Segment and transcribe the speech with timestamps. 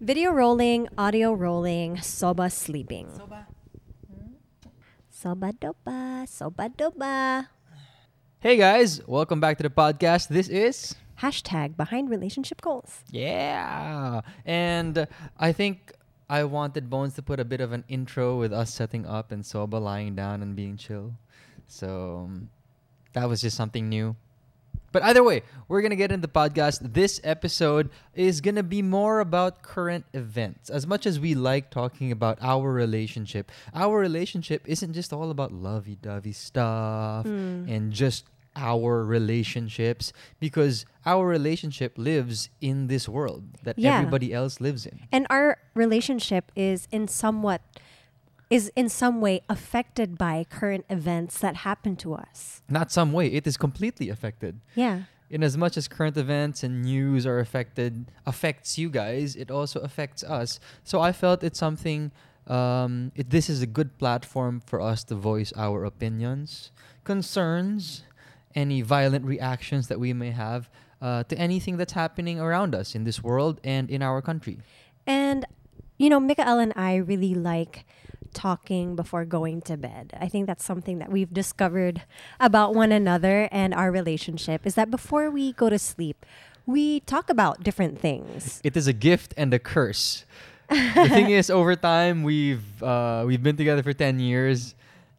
[0.00, 3.08] Video rolling, audio rolling, soba sleeping.
[3.16, 3.46] Soba
[5.10, 7.48] Soba doba, soba doba.
[8.40, 10.28] Hey guys, welcome back to the podcast.
[10.28, 13.04] This is Hashtag behind relationship goals.
[13.12, 15.92] yeah, and I think
[16.30, 19.44] I wanted Bones to put a bit of an intro with us setting up and
[19.44, 21.12] Soba lying down and being chill.
[21.68, 22.48] So um,
[23.12, 24.16] that was just something new.
[24.92, 26.94] But either way, we're gonna get into the podcast.
[26.94, 30.70] This episode is gonna be more about current events.
[30.70, 35.52] As much as we like talking about our relationship, our relationship isn't just all about
[35.52, 37.68] lovey-dovey stuff hmm.
[37.68, 38.24] and just
[38.56, 43.98] our relationships because our relationship lives in this world that Yeah.
[43.98, 45.00] everybody else lives in.
[45.12, 47.62] And our relationship is in somewhat
[48.50, 52.62] is in some way affected by current events that happen to us.
[52.68, 54.60] Not some way, it is completely affected.
[54.74, 55.02] Yeah.
[55.30, 59.78] in as much as current events and news are affected affects you guys it also
[59.88, 62.10] affects us so i felt it's something
[62.48, 66.72] um, it, this is a good platform for us to voice our opinions
[67.04, 68.02] concerns
[68.56, 70.68] any violent reactions that we may have
[71.00, 74.58] uh, to anything that's happening around us in this world and in our country
[75.06, 75.46] And
[76.02, 77.84] you know, Mikael and I really like
[78.32, 80.12] talking before going to bed.
[80.20, 82.02] I think that's something that we've discovered
[82.38, 86.24] about one another and our relationship is that before we go to sleep,
[86.66, 88.60] we talk about different things.
[88.64, 90.24] it is a gift and a curse.
[90.68, 94.74] the thing is, over time, we've uh, we've been together for ten years,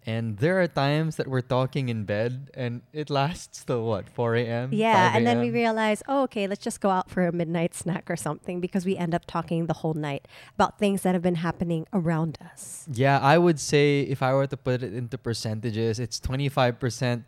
[0.06, 4.36] and there are times that we're talking in bed, and it lasts till what four
[4.36, 4.70] a.m.
[4.74, 7.76] Yeah, 5 and then we realize, oh, okay, let's just go out for a midnight
[7.76, 11.22] snack or something because we end up talking the whole night about things that have
[11.22, 12.88] been happening around us.
[12.92, 16.80] Yeah, I would say if I were to put it into percentages, it's twenty five
[16.80, 17.26] percent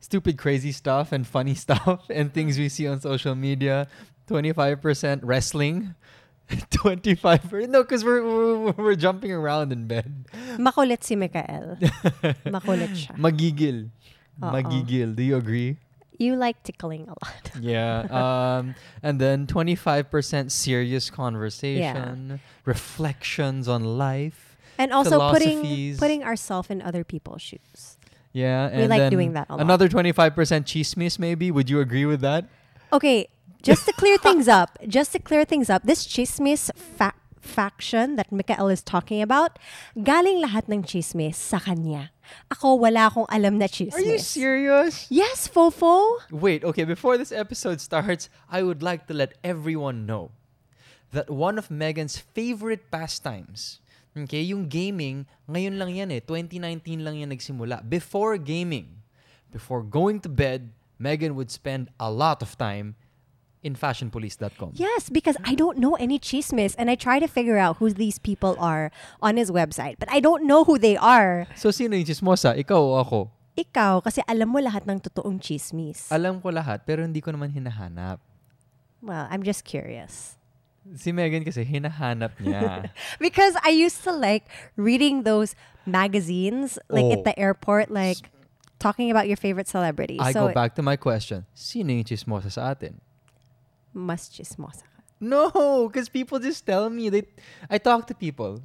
[0.00, 3.88] stupid, crazy stuff and funny stuff and things we see on social media.
[4.26, 5.94] Twenty five percent wrestling.
[6.70, 10.26] 25 no because we're, we're we're jumping around in bed
[10.58, 11.78] Makulit si Mikael.
[12.46, 13.14] Makulit siya.
[13.16, 13.90] Magigil.
[14.42, 14.50] Oo.
[14.50, 15.14] Magigil.
[15.14, 15.76] Do you agree?
[16.18, 17.44] You like tickling a lot.
[17.60, 18.04] Yeah.
[18.12, 24.56] Um, and then 25% serious conversation, reflections on life.
[24.76, 27.96] And also putting putting ourselves in other people's shoes.
[28.32, 28.68] Yeah.
[28.76, 29.64] We like then doing that a lot.
[29.64, 30.32] Another 25%
[30.64, 31.50] chismis, maybe.
[31.50, 32.48] Would you agree with that?
[32.92, 33.28] Okay,
[33.62, 38.30] just to clear things up, just to clear things up, this chismis fa- faction that
[38.30, 39.58] Mikael is talking about,
[40.02, 42.12] galing lahat ng chismis sa kanya.
[42.52, 43.96] Ako wala akong alam na chismis.
[43.96, 45.10] Are you serious?
[45.10, 46.20] Yes, Fofo.
[46.30, 50.30] Wait, okay, before this episode starts, I would like to let everyone know
[51.10, 53.80] that one of Megan's favorite pastimes,
[54.14, 57.82] okay, yung gaming, ngayon lang yan eh, 2019 lang yan nagsimula.
[57.82, 59.02] Before gaming,
[59.50, 62.94] before going to bed, Megan would spend a lot of time
[63.62, 64.72] in fashionpulis.com.
[64.74, 68.18] Yes, because I don't know any chismis and I try to figure out who these
[68.18, 68.90] people are
[69.20, 71.46] on his website, but I don't know who they are.
[71.56, 72.56] So, sino yung chismosa?
[72.56, 73.18] Ikaw o ako?
[73.60, 76.08] Ikaw, kasi alam mo lahat ng totoong chismis.
[76.08, 78.20] Alam ko lahat, pero hindi ko naman hinahanap.
[79.02, 80.36] well, I'm just curious.
[80.96, 82.90] Si Megan kasi hinahanap niya.
[83.20, 85.54] because I used to like reading those
[85.84, 87.12] magazines, like Oh.
[87.12, 87.42] at the oh.
[87.42, 88.32] airport, like
[88.80, 90.20] talking about your favorite celebrities.
[90.20, 91.44] I so go back to my question.
[91.52, 93.00] Sino yung chismosa sa atin?
[93.94, 95.02] Mas chismosa ka.
[95.20, 97.24] No, because people just tell me they.
[97.68, 98.62] I talk to people.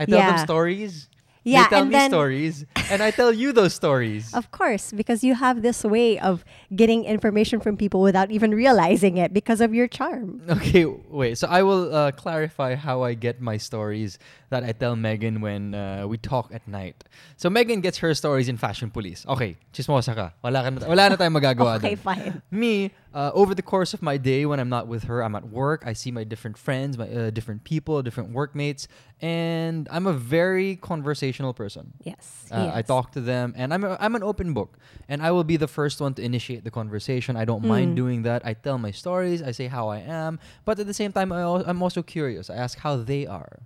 [0.00, 1.08] I tell them stories.
[1.44, 4.34] Yeah, they tell and me then- stories, and I tell you those stories.
[4.40, 6.44] Of course, because you have this way of
[6.74, 10.42] getting information from people without even realizing it because of your charm.
[10.48, 11.38] Okay, wait.
[11.38, 14.18] So I will uh, clarify how I get my stories
[14.50, 17.04] that I tell Megan when uh, we talk at night.
[17.36, 19.26] So Megan gets her stories in Fashion Pulis.
[19.26, 20.32] Okay, chismosa ka.
[20.42, 22.04] Wala, ka na, wala na tayong magagawa Okay, dun.
[22.04, 22.42] fine.
[22.50, 25.48] Me, uh, over the course of my day when I'm not with her, I'm at
[25.48, 25.82] work.
[25.86, 28.88] I see my different friends, my uh, different people, different workmates,
[29.20, 31.92] and I'm a very conversational person.
[32.02, 32.46] Yes.
[32.50, 34.78] Uh, I talk to them, and I'm a, I'm an open book,
[35.08, 37.36] and I will be the first one to initiate the conversation.
[37.36, 37.96] I don't mind Mm.
[37.96, 38.44] doing that.
[38.44, 39.42] I tell my stories.
[39.42, 42.48] I say how I am, but at the same time, I al- I'm also curious.
[42.50, 43.60] I ask how they are,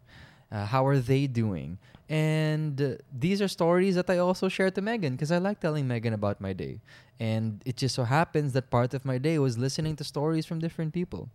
[0.52, 1.78] uh, how are they doing,
[2.08, 5.88] and uh, these are stories that I also share to Megan because I like telling
[5.88, 6.84] Megan about my day,
[7.18, 10.60] and it just so happens that part of my day was listening to stories from
[10.60, 11.30] different people.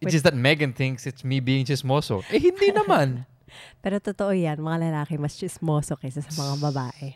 [0.00, 0.12] It's Wait.
[0.12, 2.24] just that Megan thinks it's me being chismoso.
[2.32, 3.26] Eh, hindi naman.
[3.84, 7.14] Pero totoo yan, mga lalaki mas chismoso kaysa sa mga babae.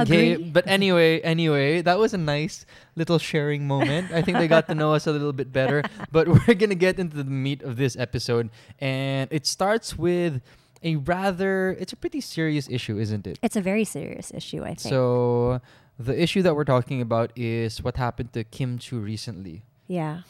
[0.00, 0.50] Okay, Agree.
[0.50, 4.10] but anyway, anyway, that was a nice little sharing moment.
[4.12, 5.82] I think they got to know us a little bit better.
[6.10, 8.50] But we're gonna get into the meat of this episode,
[8.80, 10.42] and it starts with
[10.82, 13.38] a rather it's a pretty serious issue, isn't it?
[13.42, 14.80] It's a very serious issue, I think.
[14.92, 15.60] So
[15.98, 19.62] the issue that we're talking about is what happened to Kim Chiu recently.
[19.86, 20.22] yeah.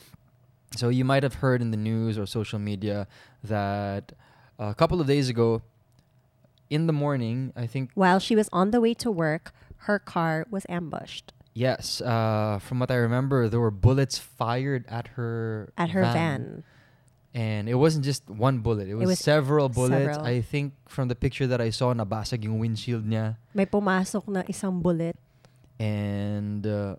[0.76, 3.06] So you might have heard in the news or social media
[3.44, 4.12] that
[4.58, 5.62] a couple of days ago,
[6.70, 9.52] in the morning, I think While she was on the way to work,
[9.88, 15.08] her car was ambushed yes, uh, from what I remember, there were bullets fired at
[15.16, 16.64] her at her van.
[17.32, 18.88] and it wasn't just one bullet.
[18.88, 20.14] It was, was several bullets.
[20.14, 20.26] several.
[20.26, 23.38] I think from the picture that I saw, nabasag yung windshield niya.
[23.54, 25.16] May pumasok na isang bullet.
[25.78, 26.94] and uh,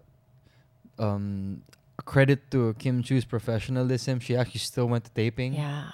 [0.99, 1.61] um,
[2.03, 4.19] credit to Kim Chiu's professionalism.
[4.19, 5.53] She actually still went to taping.
[5.53, 5.91] Yeah.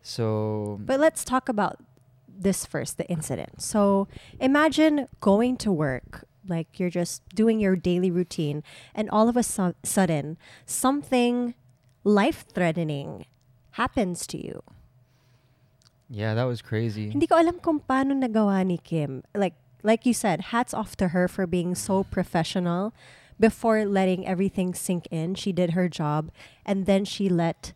[0.00, 1.80] So But let's talk about
[2.38, 3.62] this first, the incident.
[3.62, 4.08] So
[4.40, 8.62] imagine going to work, like you're just doing your daily routine,
[8.94, 11.54] and all of a su- sudden, something
[12.04, 13.26] life threatening
[13.72, 14.62] happens to you.
[16.08, 17.10] yeah, that was crazy.
[17.10, 19.22] Hindi ko alam kung paano nagawa ni Kim.
[19.34, 22.94] Like, like you said, hats off to her for being so professional.
[23.38, 26.30] Before letting everything sink in, she did her job,
[26.64, 27.74] and then she let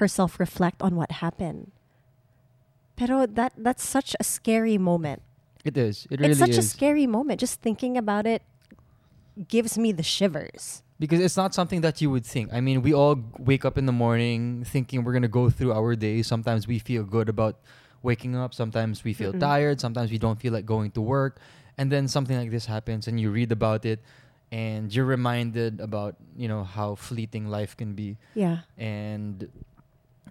[0.00, 1.72] herself reflect on what happened.
[2.96, 5.22] Pero that that's such a scary moment.
[5.64, 6.06] It is.
[6.10, 6.40] It really is.
[6.40, 7.40] it's such a scary moment.
[7.40, 8.42] Just thinking about it
[9.48, 10.82] gives me the shivers.
[11.02, 12.52] because it's not something that you would think.
[12.54, 15.96] I mean, we all wake up in the morning thinking we're gonna go through our
[15.98, 16.22] day.
[16.22, 17.58] Sometimes we feel good about
[18.06, 18.54] waking up.
[18.54, 19.40] Sometimes we feel Mm-mm.
[19.42, 19.80] tired.
[19.80, 21.40] Sometimes we don't feel like going to work.
[21.78, 23.98] And then something like this happens, and you read about it,
[24.52, 28.18] and you're reminded about you know how fleeting life can be.
[28.38, 28.68] Yeah.
[28.78, 29.48] and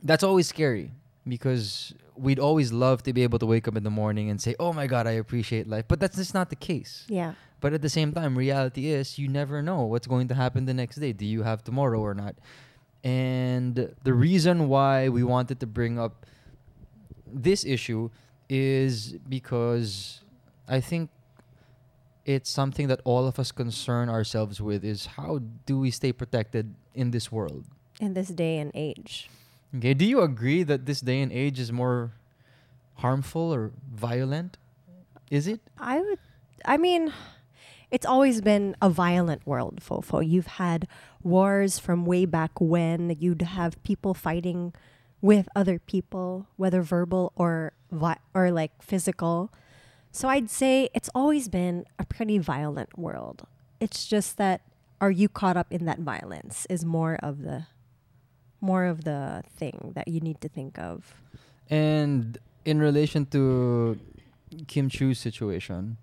[0.04, 0.94] that's always scary
[1.32, 1.94] because
[2.26, 4.72] we'd always love to be able to wake up in the morning and say oh
[4.80, 5.86] my god i appreciate life.
[5.88, 6.94] But that's just not the case.
[7.08, 7.32] Yeah.
[7.64, 10.78] but at the same time reality is you never know what's going to happen the
[10.84, 11.14] next day.
[11.24, 12.36] Do you have tomorrow or not?
[13.04, 13.74] And
[14.08, 16.16] the reason why we wanted to bring up
[17.48, 18.04] this issue
[18.50, 18.94] is
[19.38, 20.20] because
[20.78, 21.10] i think
[22.26, 25.32] it's something that all of us concern ourselves with is how
[25.66, 27.66] do we stay protected in this world?
[28.00, 29.30] In this day and age.
[29.76, 32.12] Okay, do you agree that this day and age is more
[32.96, 34.58] harmful or violent?
[35.30, 35.62] Is it?
[35.80, 36.20] I would
[36.66, 37.14] I mean
[37.90, 40.26] it's always been a violent world, Fofo.
[40.26, 40.88] You've had
[41.24, 43.16] wars from way back when.
[43.20, 44.74] You'd have people fighting
[45.22, 49.52] with other people, whether verbal or vi- or like physical.
[50.12, 53.48] So I'd say it's always been a pretty violent world.
[53.80, 54.62] It's just that
[55.00, 57.66] are you caught up in that violence is more of the
[58.62, 61.16] more of the thing that you need to think of.
[61.70, 64.00] And in relation to
[64.68, 65.98] Kim Chiu's situation,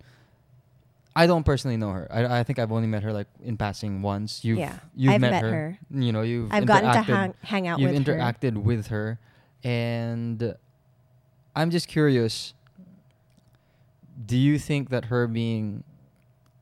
[1.15, 2.09] I don't personally know her.
[2.11, 4.45] I, I think I've only met her like in passing once.
[4.45, 4.79] You've yeah.
[4.95, 5.51] you've I've met, met her.
[5.51, 5.79] her.
[5.91, 7.95] You know, you've I've gotten to hang, hang out with her.
[7.95, 8.15] you've with her.
[8.15, 9.19] interacted with her
[9.65, 10.55] and
[11.57, 12.55] i'm just curious
[14.25, 15.83] do you think that her being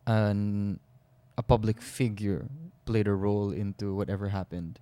[0.07, 0.79] an
[1.37, 2.47] a public figure
[2.87, 4.79] played a role into whatever happened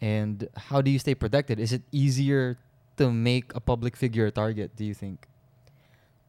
[0.00, 2.56] and how do you stay protected is it easier
[2.96, 5.26] to make a public figure a target do you think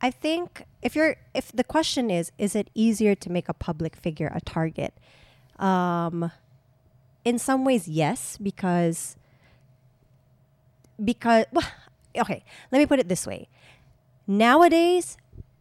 [0.01, 3.95] I think if you're if the question is is it easier to make a public
[3.95, 4.93] figure a target?
[5.59, 6.31] Um
[7.23, 9.15] in some ways yes because
[11.03, 11.67] because well,
[12.17, 13.47] okay, let me put it this way.
[14.25, 15.17] Nowadays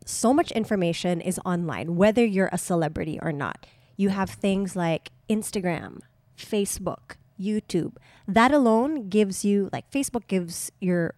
[0.07, 3.67] so much information is online whether you're a celebrity or not.
[3.99, 6.01] You have things like Instagram,
[6.39, 7.97] Facebook, YouTube.
[8.29, 11.15] That alone gives you like Facebook gives your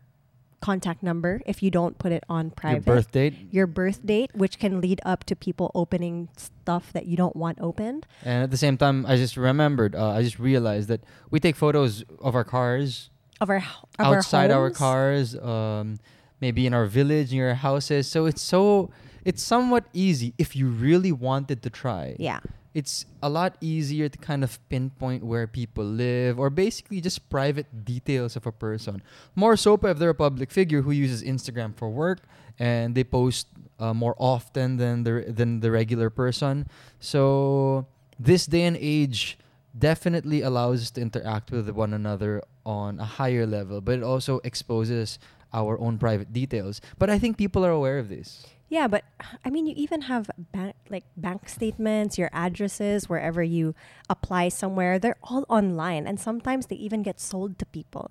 [0.61, 4.31] contact number if you don't put it on private your birth date your birth date,
[4.33, 8.07] which can lead up to people opening stuff that you don't want opened.
[8.23, 11.01] and at the same time i just remembered uh, i just realized that
[11.33, 13.57] we take photos of our cars Of our
[13.99, 14.79] of outside our, homes.
[14.79, 15.99] cars, um,
[16.41, 18.07] maybe in our village, in our houses.
[18.07, 18.91] So it's so
[19.25, 22.15] it's somewhat easy if you really wanted to try.
[22.23, 22.39] Yeah,
[22.75, 27.85] It's a lot easier to kind of pinpoint where people live or basically just private
[27.85, 29.03] details of a person.
[29.35, 32.21] More so if they're a public figure who uses Instagram for work
[32.59, 33.47] and they post
[33.79, 36.69] uh, more often than the than the regular person.
[37.01, 37.87] So
[38.19, 39.39] this day and age
[39.77, 44.41] definitely allows us to interact with one another on a higher level, but it also
[44.45, 45.19] exposes
[45.53, 46.81] our own private details.
[46.99, 48.47] But I think people are aware of this.
[48.73, 49.05] Yeah, but
[49.45, 53.75] I mean, you even have bank like bank statements, your addresses, wherever you
[54.09, 54.99] apply somewhere.
[54.99, 58.09] They're all online, and sometimes they even get sold to people.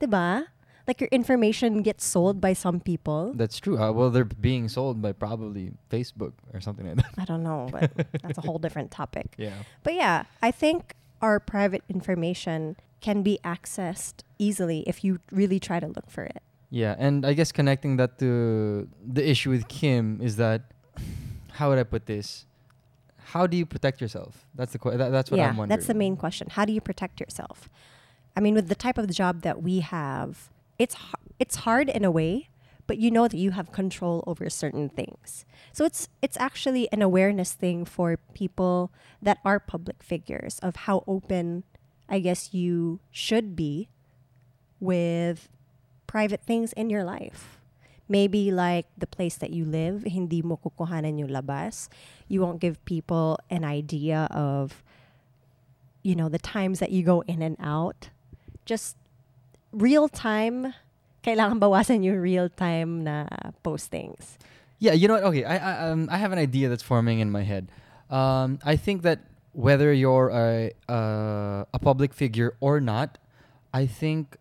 [0.00, 0.46] Diba?
[0.88, 3.30] Like your information gets sold by some people.
[3.36, 3.78] That's true.
[3.78, 7.14] Uh, well, they're being sold by probably Facebook or something like that.
[7.16, 9.34] I don't know, but that's a whole different topic.
[9.38, 9.54] Yeah.
[9.84, 15.78] But yeah, I think our private information can be accessed easily if you really try
[15.78, 16.42] to look for it.
[16.70, 20.72] Yeah, and I guess connecting that to the issue with Kim is that
[21.52, 22.46] how would I put this?
[23.32, 24.46] How do you protect yourself?
[24.54, 25.76] That's the que- that, that's what yeah, I'm wondering.
[25.76, 26.48] that's the main question.
[26.50, 27.68] How do you protect yourself?
[28.36, 30.96] I mean, with the type of job that we have, it's
[31.38, 32.50] it's hard in a way,
[32.86, 35.44] but you know that you have control over certain things.
[35.72, 38.92] So it's it's actually an awareness thing for people
[39.22, 41.64] that are public figures of how open,
[42.08, 43.88] I guess, you should be
[44.78, 45.48] with
[46.06, 47.58] private things in your life.
[48.08, 51.88] Maybe like the place that you live, hindi mo kukuhanan yung labas.
[52.28, 54.82] You won't give people an idea of,
[56.02, 58.10] you know, the times that you go in and out.
[58.64, 58.96] Just
[59.72, 60.74] real time,
[61.24, 63.26] kailangan bawasan yung real time na
[63.64, 64.38] postings.
[64.78, 65.24] Yeah, you know what?
[65.24, 67.72] Okay, I I, um, I have an idea that's forming in my head.
[68.10, 69.20] Um, I think that
[69.52, 73.18] whether you're a uh, a public figure or not,
[73.72, 74.36] I think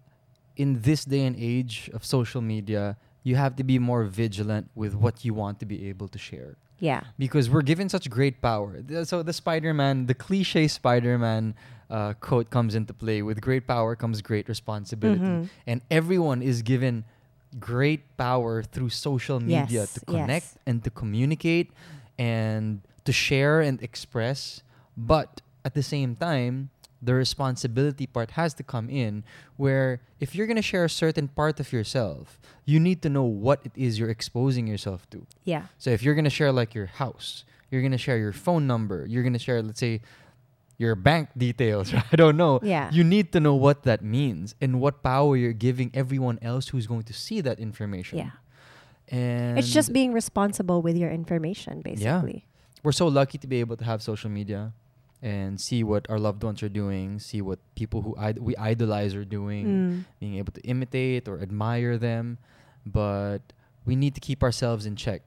[0.58, 4.94] in this day and age of social media, you have to be more vigilant with
[4.96, 7.02] what you want to be able to share Yeah.
[7.18, 8.82] because we're given such great power.
[9.06, 11.56] So the Spider-Man, the cliche Spider-Man
[11.90, 13.22] uh, quote comes into play.
[13.22, 15.50] With great power comes great responsibility, Mhm.
[15.68, 17.04] and everyone is given
[17.60, 20.58] great power through social media Yes, to connect yes.
[20.66, 21.70] and to communicate
[22.18, 24.64] and to share and express.
[24.98, 26.70] But at the same time,
[27.02, 29.24] the responsibility part has to come in
[29.58, 33.24] where if you're going to share a certain part of yourself, you need to know
[33.24, 35.26] what it is you're exposing yourself to.
[35.44, 35.64] Yeah.
[35.78, 39.24] So if you're gonna share like your house, you're gonna share your phone number, you're
[39.24, 40.02] gonna share, let's say,
[40.78, 41.94] your bank details.
[42.12, 42.60] I don't know.
[42.64, 42.90] Yeah.
[42.92, 46.88] You need to know what that means and what power you're giving everyone else who's
[46.88, 48.18] going to see that information.
[48.18, 48.32] Yeah.
[49.10, 52.46] And It's just being responsible with your information, basically.
[52.46, 52.82] yeah.
[52.84, 54.74] we're so lucky to be able to have social media
[55.26, 59.18] and see what our loved ones are doing, see what people who Id- we idolize
[59.18, 59.96] are doing, Mm.
[60.22, 62.38] being able to imitate or admire them,
[62.86, 63.42] but
[63.90, 65.26] we need to keep ourselves in check.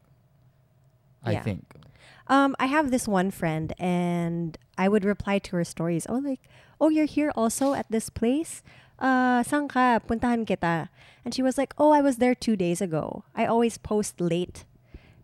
[1.26, 1.42] I Yeah.
[1.42, 1.66] think.
[2.30, 6.06] Um, I have this one friend, and I would reply to her stories.
[6.06, 6.46] Oh, like,
[6.78, 8.62] oh, you're here also at this place.
[9.02, 9.98] Uh, saan ka?
[9.98, 10.88] Puntahan kita.
[11.24, 13.24] And she was like, oh, I was there two days ago.
[13.34, 14.62] I always post late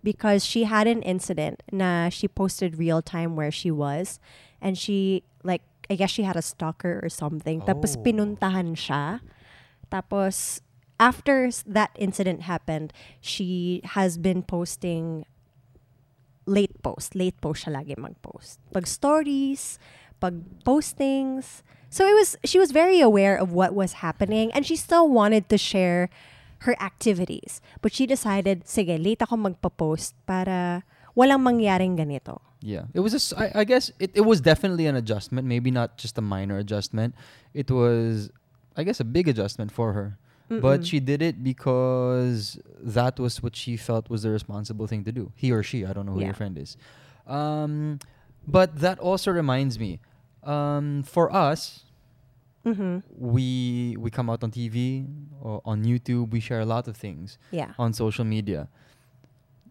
[0.03, 1.63] because she had an incident.
[1.71, 4.19] Na she posted real time where she was,
[4.65, 5.61] and she like
[5.93, 7.61] I guess she had a stalker or something.
[7.69, 8.01] Tapos Oh.
[8.01, 9.21] pinuntahan siya.
[9.93, 10.65] Tapos
[10.97, 12.91] after that incident happened,
[13.21, 15.29] she has been posting
[16.49, 17.13] late post.
[17.15, 18.57] Late post siya lagi mag-post.
[18.73, 19.77] Pag stories,
[20.25, 21.61] pag postings.
[21.93, 25.53] So it was she was very aware of what was happening and she still wanted
[25.53, 26.09] to share
[26.65, 27.61] her activities.
[27.85, 32.41] But she decided, sige, late ako magpa-post para walang mangyaring ganito.
[32.67, 33.13] Yeah, it was.
[33.13, 35.47] A, s- I, I guess it, it was definitely an adjustment.
[35.47, 37.15] Maybe not just a minor adjustment.
[37.53, 38.31] It was,
[38.75, 40.17] I guess, a big adjustment for her.
[40.49, 40.87] But Mm-mm.
[40.91, 45.31] she did it because that was what she felt was the responsible thing to do.
[45.35, 46.33] He or she, I don't know who Yeah.
[46.33, 46.77] your friend is.
[47.27, 47.99] Um,
[48.47, 50.01] but that also reminds me,
[50.43, 51.85] um, for us,
[52.65, 53.03] Mhm.
[53.19, 55.07] we we come out on TV
[55.41, 56.31] or on YouTube.
[56.33, 57.73] We share a lot of things Yeah.
[57.79, 58.69] on social media.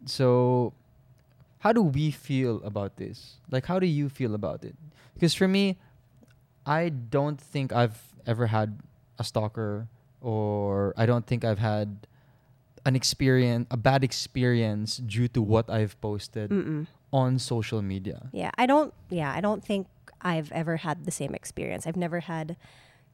[0.05, 0.73] So,
[1.63, 3.39] how do we feel about this?
[3.49, 4.75] Like, how do you feel about it?
[5.13, 5.79] Because for me,
[6.65, 8.81] I don't think I've ever had
[9.17, 9.87] a stalker,
[10.19, 12.05] or I don't think I've had
[12.85, 16.87] an experience, a bad experience due to what I've posted Mm-mm.
[17.13, 18.27] on social media.
[18.33, 18.93] Yeah, I don't.
[19.09, 19.87] Yeah, I don't think
[20.19, 21.87] I've ever had the same experience.
[21.87, 22.57] I've never had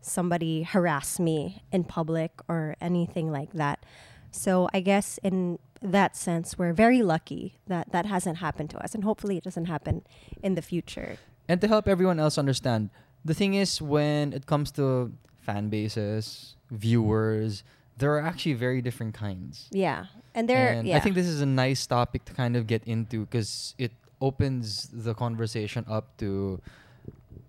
[0.02, 3.86] somebody harass me in public or anything like that.
[4.32, 8.94] So I guess in that sense, we're very lucky that that hasn't happened to us,
[8.94, 10.04] and hopefully it doesn't happen
[10.44, 11.18] in the future.
[11.48, 12.90] And to help everyone else understand,
[13.24, 17.64] the thing is when it comes to fan bases, viewers,
[17.98, 19.68] there are actually very different kinds.
[19.72, 20.06] Yeah,
[20.36, 20.70] and there.
[20.70, 20.98] and yeah.
[20.98, 24.90] I think this is a nice topic to kind of get into because it opens
[24.92, 26.60] the conversation up to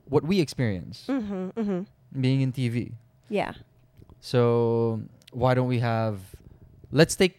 [0.09, 2.21] what we experience Mm-hmm, mm-hmm.
[2.21, 2.93] being in TV.
[3.29, 3.53] Yeah.
[4.21, 6.19] So why don't we have?
[6.91, 7.39] Let's take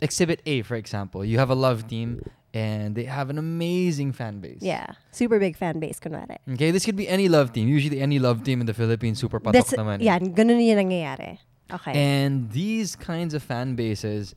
[0.00, 1.24] Exhibit A for example.
[1.24, 2.20] You have a love team,
[2.52, 4.60] and they have an amazing fan base.
[4.60, 4.86] Yeah.
[5.12, 6.38] Super big fan base, kunwari.
[6.52, 7.68] Okay, this could be any love team.
[7.68, 10.00] Usually, any love team in the Philippines super patok That's, naman.
[10.00, 11.38] yeah, ganun nangyayari.
[11.72, 11.92] Okay.
[11.92, 14.34] And these kinds of fan bases,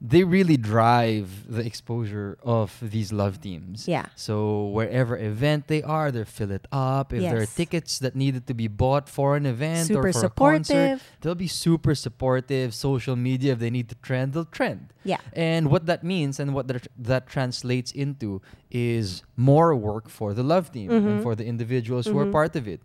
[0.00, 3.88] they really drive the exposure of these love teams.
[3.88, 4.06] yeah.
[4.14, 7.12] So wherever event they are, they fill it up.
[7.12, 10.26] If there are tickets that needed to be bought for an event Super or for
[10.26, 12.74] a concert, they'll be super supportive.
[12.74, 14.92] Social media, if they need to trend, they'll trend.
[15.02, 15.18] Yeah.
[15.32, 18.40] And what that means and what that, that translates into
[18.70, 21.22] is more work for the love team and Mhm.
[21.24, 22.32] for the individuals who are Mhm.
[22.32, 22.80] part of it.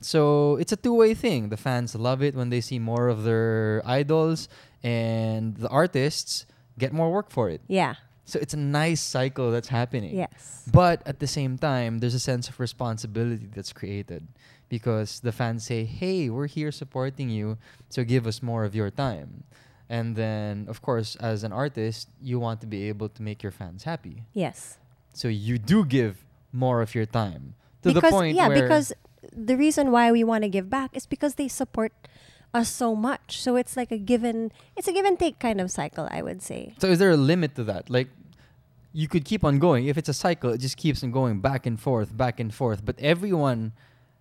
[0.00, 1.48] So it's a two-way thing.
[1.48, 4.48] The fans love it when they see more of their idols,
[4.82, 6.46] and the artists
[6.78, 7.60] get more work for it.
[7.68, 7.94] Yeah.
[8.24, 10.14] So it's a nice cycle that's happening.
[10.14, 10.68] Yes.
[10.70, 14.28] But at the same time, there's a sense of responsibility that's created
[14.68, 17.56] because the fans say, "Hey, we're here supporting you,
[17.88, 19.44] so give us more of your time."
[19.88, 23.52] And then, of course, as an artist, you want to be able to make your
[23.52, 24.24] fans happy.
[24.34, 24.76] Yes.
[25.14, 28.92] So you do give more of your time to because the point yeah, because
[29.32, 31.92] the reason why we want to give back is because they support
[32.54, 33.40] us so much.
[33.40, 36.42] So it's like a given it's a give and take kind of cycle, I would
[36.42, 36.74] say.
[36.78, 37.90] So is there a limit to that?
[37.90, 38.08] Like
[38.92, 39.86] you could keep on going.
[39.86, 42.84] If it's a cycle, it just keeps on going back and forth, back and forth.
[42.84, 43.72] But everyone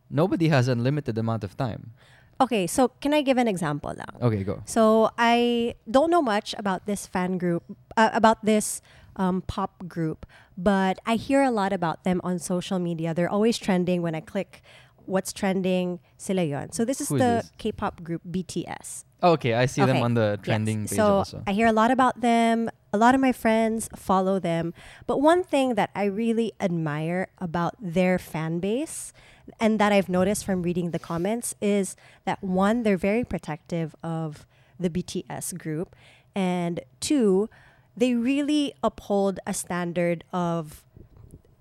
[0.10, 1.92] nobody has unlimited amount of time.
[2.40, 4.28] Okay, so can I give an example now?
[4.28, 4.62] Okay, go.
[4.66, 7.64] So I don't know much about this fan group,
[7.96, 8.82] uh, about this
[9.16, 13.16] um, pop group, but I hear a lot about them on social media.
[13.16, 14.62] They're always trending when I click
[15.08, 16.72] what's trending, sila yun.
[16.72, 17.52] So this is the this?
[17.58, 19.04] K-pop group BTS.
[19.24, 20.46] Oh, Okay, I see them on the Yes.
[20.46, 21.44] trending page so also.
[21.48, 22.70] I hear a lot about them.
[22.94, 24.74] A lot of my friends follow them.
[25.08, 29.14] But one thing that I really admire about their fan base
[29.60, 31.96] and that I've noticed from reading the comments is
[32.26, 34.46] that one, they're very protective of
[34.80, 35.96] the BTS group.
[36.36, 37.50] And two,
[37.96, 40.84] they really uphold a standard of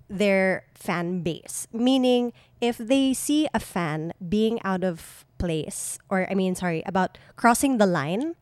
[0.09, 1.67] their fan base.
[1.73, 7.17] Meaning, if they see a fan being out of place, or I mean, sorry, about
[7.35, 8.35] crossing the line,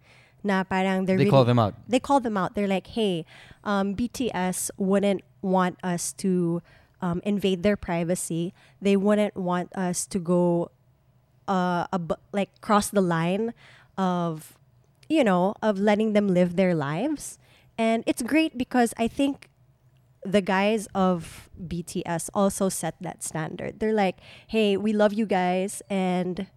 [0.44, 1.74] na parang they're they really, call them out.
[1.88, 2.56] They call them out.
[2.56, 3.26] They're like, hey,
[3.64, 6.62] um, BTS wouldn't want us to
[7.02, 8.54] um, invade their privacy.
[8.82, 10.72] They wouldn't want us to go,
[11.48, 13.54] uh, ab- like cross the line
[13.98, 14.58] of,
[15.10, 17.38] you know, of letting them live their lives.
[17.78, 19.50] And it's great because I think
[20.26, 23.80] the guys of BTS also set that standard.
[23.80, 24.18] They're like,
[24.48, 26.48] hey, we love you guys and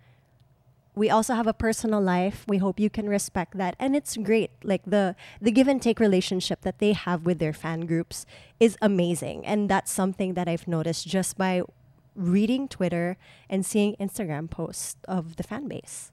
[0.94, 2.44] we also have a personal life.
[2.48, 3.76] We hope you can respect that.
[3.78, 4.50] And it's great.
[4.64, 8.26] Like the the give and take relationship that they have with their fan groups
[8.58, 9.46] is amazing.
[9.46, 11.62] And that's something that I've noticed just by
[12.16, 13.16] reading Twitter
[13.48, 16.10] and seeing Instagram posts of the fan base.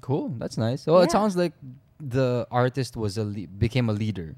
[0.00, 0.32] Cool.
[0.38, 0.86] That's nice.
[0.86, 1.52] Well, it sounds like
[2.00, 4.34] the artist was a le- became a leader.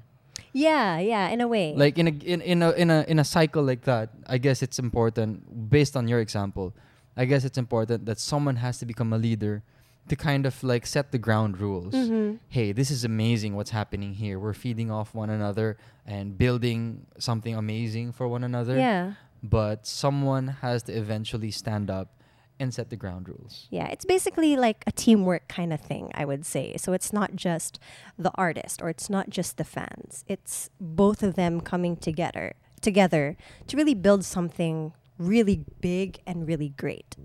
[0.55, 1.73] Yeah, yeah, in a way.
[1.75, 4.63] Like in a in, in a in a in a cycle like that, I guess
[4.63, 6.73] it's important based on your example.
[7.17, 9.63] I guess it's important that someone has to become a leader
[10.07, 11.93] to kind of like set the ground rules.
[11.93, 12.39] Mhm.
[12.47, 14.39] Hey, this is amazing what's happening here.
[14.39, 18.77] We're feeding off one another and building something amazing for one another.
[18.77, 19.13] Yeah.
[19.43, 22.14] But someone has to eventually stand up
[22.59, 23.67] and set the ground rules.
[23.69, 26.75] Yeah, it's basically like a teamwork kind of thing, I would say.
[26.77, 27.79] So it's not just
[28.17, 30.23] the artist or it's not just the fans.
[30.27, 33.35] It's both of them coming together together
[33.67, 37.15] to really build something really big and really great.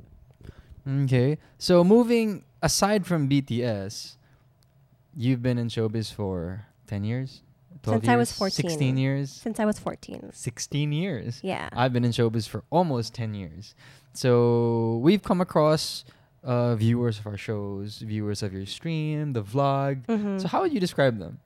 [0.89, 1.39] Okay.
[1.59, 4.17] So moving aside from BTS,
[5.15, 7.43] you've been in showbiz for 10 years?
[7.83, 8.39] 12 Since I was years?
[8.39, 8.71] 14.
[8.71, 9.31] 16 years?
[9.33, 10.31] Since I was 14.
[10.33, 11.41] 16 years.
[11.43, 11.69] Yeah.
[11.73, 13.75] I've been in showbiz for almost 10 years.
[14.13, 16.05] So we've come across
[16.45, 20.05] uh, viewers of our shows, viewers of your stream, the vlog.
[20.07, 20.41] Mhm.
[20.41, 21.39] So how would you describe them?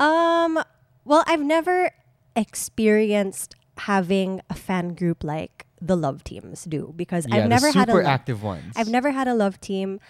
[0.00, 0.58] Um,
[1.04, 1.90] well, I've never
[2.36, 7.88] experienced having a fan group like the love teams do because Yeah, I've never had
[7.88, 8.72] a super lo- active ones.
[8.76, 10.00] I've never had a love team.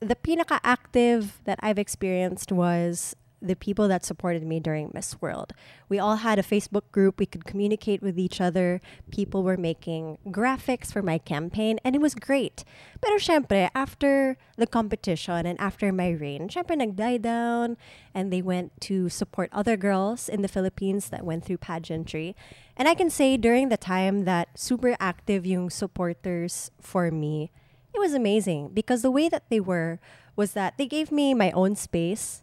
[0.00, 5.52] The pinaka active that I've experienced was the people that supported me during Miss World.
[5.88, 7.18] We all had a Facebook group.
[7.18, 8.80] We could communicate with each other.
[9.10, 12.64] People were making graphics for my campaign, and it was great.
[13.00, 17.76] Pero syempre, after the competition and after my reign, syempre nag-die down,
[18.14, 22.34] and they went to support other girls in the Philippines that went through pageantry.
[22.76, 27.50] And I can say during the time that super active yung supporters for me,
[27.94, 29.98] it was amazing because the way that they were
[30.36, 32.42] was that they gave me my own space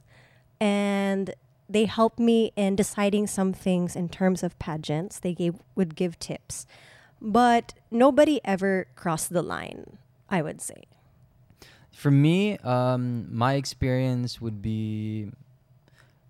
[0.64, 1.36] and
[1.68, 5.20] they helped me in deciding some things in terms of pageants.
[5.20, 6.66] They gave would give tips.
[7.20, 9.98] But nobody ever crossed the line,
[10.30, 10.84] I would say.
[11.92, 15.32] For me, um, my experience would be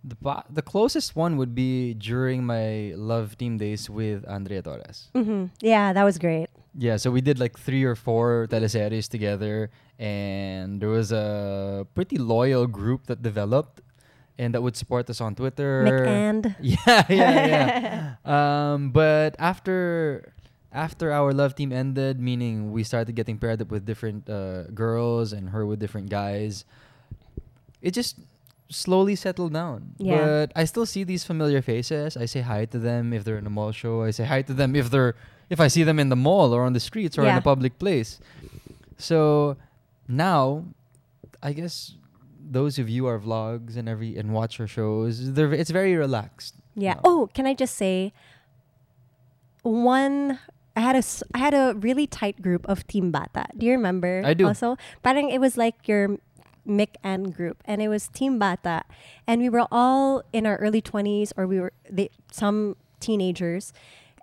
[0.03, 0.17] the
[0.49, 5.09] the closest one would be during my love team days with Andrea Torres.
[5.13, 6.49] hmm Yeah, that was great.
[6.75, 9.69] Yeah, so we did like three or four teleseries together,
[10.01, 13.81] and there was a pretty loyal group that developed,
[14.37, 15.85] and that would support us on Twitter.
[15.85, 16.55] McAnd.
[16.61, 18.15] Yeah, yeah, yeah.
[18.25, 20.33] um, but after
[20.71, 25.31] after our love team ended, meaning we started getting paired up with different uh, girls
[25.33, 26.65] and her with different guys,
[27.81, 28.17] it just
[28.69, 29.93] slowly settled down.
[29.97, 30.17] Yeah.
[30.17, 32.17] But I still see these familiar faces.
[32.17, 34.01] I say hi to them if they're in a mall show.
[34.01, 35.15] I say hi to them if they're
[35.49, 37.77] if I see them in the mall or on the streets or in a public
[37.77, 38.19] place.
[38.97, 39.57] So
[40.07, 40.65] now,
[41.41, 41.93] I guess
[42.53, 46.55] those who view our vlogs and every and watch our shows, they're it's very relaxed.
[46.75, 46.95] Yeah.
[46.95, 47.01] now.
[47.03, 48.13] Oh, can I just say
[49.63, 50.39] one
[50.75, 53.45] I had a I had a really tight group of Team Bata.
[53.57, 54.21] Do you remember?
[54.25, 54.47] I do.
[54.47, 56.17] Also, parang it was like your
[56.67, 58.83] Mick and group, and it was Team Bata,
[59.27, 63.73] and we were all in our early twenties, or we were they, some teenagers,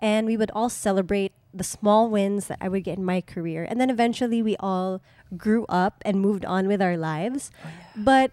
[0.01, 3.63] and we would all celebrate the small wins that I would get in my career,
[3.69, 5.01] and then eventually we all
[5.37, 7.51] grew up and moved on with our lives.
[7.63, 8.31] Oh, but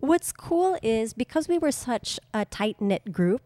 [0.00, 3.42] what's cool is because we were such a tight knit group,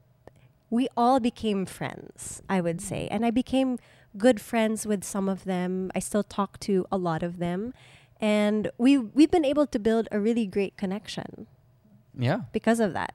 [0.70, 2.82] we all became friends, I would mm.
[2.82, 3.08] say.
[3.10, 3.78] And I became
[4.16, 5.90] good friends with some of them.
[5.94, 7.74] I still talk to a lot of them.
[8.20, 11.46] And we we've been able to build a really great connection
[12.14, 12.46] Yeah.
[12.52, 13.14] because of that.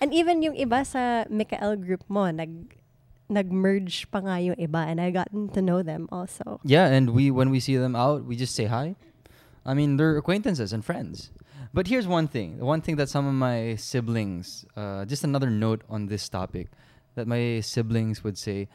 [0.00, 2.74] And even yung iba sa Mikael group mo, nag
[3.32, 6.60] nag-merge pa nga yung iba and I gotten to know them also.
[6.62, 8.94] Yeah, and we when we see them out, we just say hi.
[9.64, 11.30] I mean, they're acquaintances and friends.
[11.74, 12.58] But here's one thing.
[12.58, 16.68] One thing that some of my siblings, uh, just another note on this topic,
[17.14, 18.68] that my siblings would say,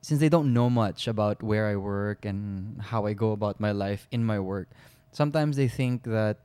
[0.00, 3.72] since they don't know much about where I work and how I go about my
[3.72, 4.68] life in my work,
[5.12, 6.38] sometimes they think that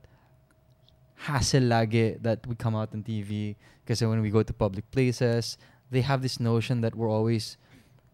[1.16, 5.56] hassle that we come out on TV because when we go to public places,
[5.90, 7.56] they have this notion that we're always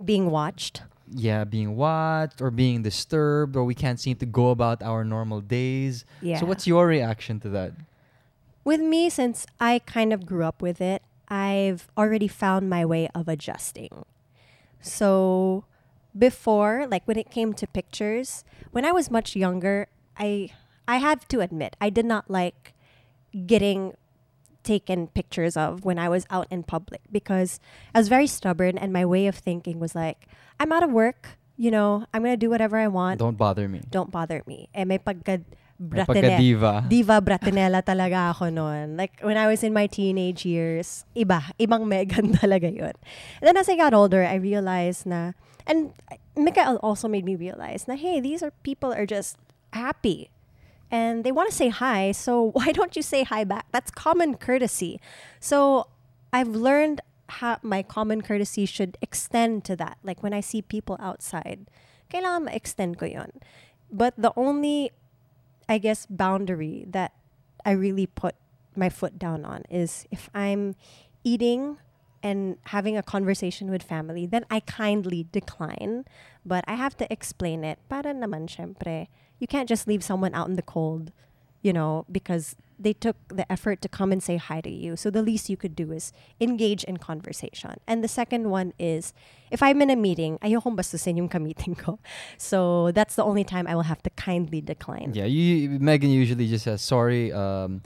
[0.03, 0.83] Being watched.
[1.13, 5.41] Yeah, being watched or being disturbed or we can't seem to go about our normal
[5.41, 6.05] days.
[6.23, 6.39] Yeah.
[6.39, 7.73] So what's your reaction to that?
[8.65, 13.09] With me, since I kind of grew up with it, I've already found my way
[13.15, 14.05] of adjusting.
[14.81, 15.65] So
[16.17, 20.51] before, like when it came to pictures, when I was much younger, I
[20.89, 22.75] I have to admit, I did not like
[23.47, 23.95] getting
[24.63, 27.61] taken pictures of when I was out in public because
[27.95, 30.27] I was very stubborn and my way of thinking was like,
[30.59, 33.19] I'm out of work, you know, I'm gonna do whatever I want.
[33.19, 33.81] Don't bother me.
[33.91, 34.69] Don't bother me.
[34.75, 35.45] Eh, may pagka
[35.81, 36.85] bratine- pagka-diva.
[36.89, 38.97] Diva bratinela talaga ako noon.
[38.97, 41.41] Like, when I was in my teenage years, iba.
[41.59, 42.93] Ibang Megan talaga yun.
[43.41, 45.33] And then as I got older, I realized na,
[45.67, 45.93] and
[46.37, 49.37] Mikael also made me realize na, hey, these are people are just
[49.73, 50.29] happy.
[50.91, 53.67] And they want to say hi, so why don't you say hi back?
[53.73, 55.01] That's common courtesy.
[55.39, 55.89] So
[56.33, 59.99] I've learned how my common courtesy should extend to that.
[60.03, 61.71] Like when I see people outside,
[62.11, 63.31] kailangan ma-extend ko yun.
[63.91, 64.91] But the only
[65.71, 67.15] I guess, boundary that
[67.65, 68.35] I really put
[68.75, 70.75] my foot down on is if I'm
[71.23, 71.79] eating
[72.23, 76.05] and having a conversation with family, then I kindly decline.
[76.45, 77.79] But I have to explain it.
[77.89, 81.13] Para naman, syempre, you can't just leave someone out in the cold,
[81.63, 84.97] you know, because they took the effort to come and say hi to you.
[84.97, 87.77] So the least you could do is engage in conversation.
[87.87, 89.13] And the second one is
[89.51, 91.99] if I'm in a meeting, ayokong bastusin yung kamiting ko.
[92.39, 95.13] So that's the only time I will have to kindly decline.
[95.15, 97.33] Yeah, you Megan usually just says sorry.
[97.33, 97.83] Um,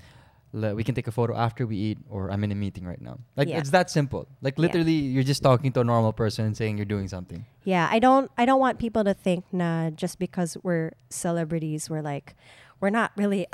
[0.54, 3.00] le- we can take a photo after we eat, or I'm in a meeting right
[3.02, 3.18] now.
[3.36, 3.58] Like Yeah.
[3.58, 4.28] it's that simple.
[4.40, 4.62] Like Yeah.
[4.70, 7.44] literally, you're just talking to a normal person and saying you're doing something.
[7.64, 12.02] Yeah, I don't I don't want people to think nah just because we're celebrities we're
[12.02, 12.34] like
[12.80, 13.46] we're not really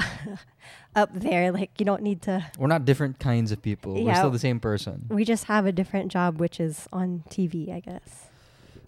[0.96, 3.96] up there like you don't need to We're not different kinds of people.
[3.96, 5.06] yeah, We're still the same person.
[5.08, 8.29] we just have a different job which is on TV, I guess.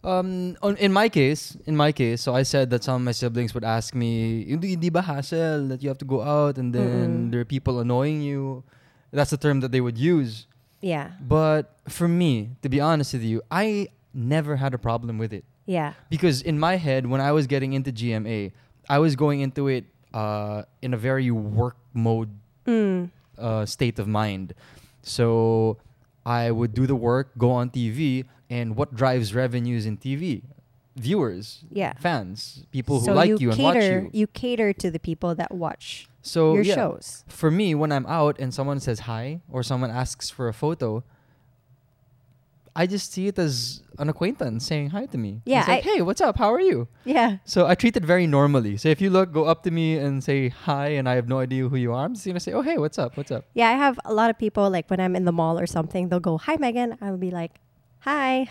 [0.05, 3.13] Um, on, in my case, in my case, so I said that some of my
[3.13, 7.29] siblings would ask me, "Hindi ba hassle that you have to go out and then
[7.29, 7.31] Mm-mm.
[7.31, 8.65] there are people annoying you?"
[9.13, 10.47] That's the term that they would use.
[10.81, 11.13] Yeah.
[11.23, 15.45] But for me, to be honest with you, I never had a problem with it
[15.67, 15.95] Yeah.
[16.11, 18.51] because in my head, when I was getting into GMA,
[18.91, 22.31] I was going into it uh, in a very work mode
[22.67, 23.11] Mm.
[23.39, 24.55] uh, state of mind.
[25.03, 25.79] So
[26.27, 30.43] I would do the work, go on TV, and what drives revenues in TV?
[30.95, 31.95] Viewers, Yeah.
[32.07, 34.27] fans, people who so like you, you, and cater watch you.
[34.43, 37.25] cater to the people that watch So your yeah, shows.
[37.41, 41.03] for me, when I'm out and someone says hi or someone asks for a photo,
[42.75, 45.41] I just see it as an acquaintance saying hi to me.
[45.45, 46.37] Yeah, It's like, hey, what's up?
[46.39, 46.89] How are you?
[47.05, 47.37] Yeah.
[47.45, 48.77] So I treat it very normally.
[48.79, 51.39] So if you look, go up to me and say hi, and I have no
[51.41, 53.17] idea who you are, I'm just gonna say, oh hey, what's up?
[53.17, 53.45] What's up?
[53.53, 56.09] Yeah, I have a lot of people like when I'm in the mall or something,
[56.09, 57.53] they'll go, "Hi Megan." I'll be like,
[58.03, 58.49] "Hi."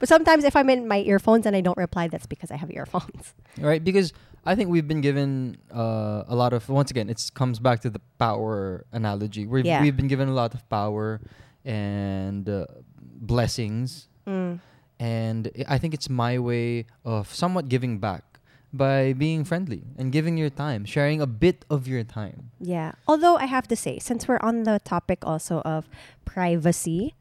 [0.00, 2.70] But sometimes if I'm in my earphones and I don't reply, that's because I have
[2.72, 3.34] earphones.
[3.60, 3.82] right?
[3.84, 4.12] Because
[4.44, 7.90] I think we've been given uh, a lot of once again, it comes back to
[7.90, 9.46] the power analogy.
[9.46, 9.82] We've Yeah.
[9.82, 11.20] we've been given a lot of power
[11.64, 12.66] and uh,
[13.00, 14.60] blessings, Mm.
[14.98, 18.24] and I I think it's my way of somewhat giving back
[18.72, 22.50] by being friendly and giving your time, sharing a bit of your time.
[22.58, 22.92] Yeah.
[23.06, 25.86] Although I have to say, since we're on the topic also of
[26.24, 27.14] privacy,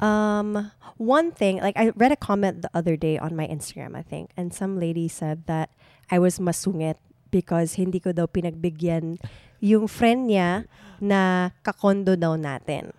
[0.00, 4.02] um, one thing, like I read a comment the other day on my Instagram, I
[4.02, 5.70] think, and some lady said that
[6.10, 6.96] I was masungit
[7.30, 9.18] because hindi ko daw pinagbigyan
[9.60, 10.66] yung friend niya
[11.00, 12.92] na kakondo daw natin.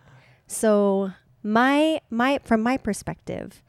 [0.47, 1.12] So,
[1.43, 3.62] my my from my perspective,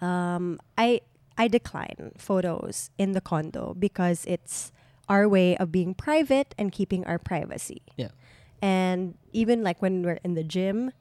[0.00, 1.00] um, I
[1.38, 4.70] I decline photos in the condo because it's
[5.08, 7.82] our way of being private and keeping our privacy.
[7.96, 8.14] Yeah.
[8.62, 10.92] And even like when we're in the gym,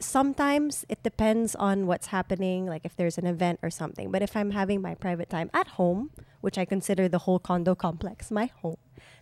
[0.00, 4.10] sometimes it depends on what's happening, like if there's an event or something.
[4.10, 7.74] But if I'm having my private time at home, which I consider the whole condo
[7.74, 8.78] complex my home,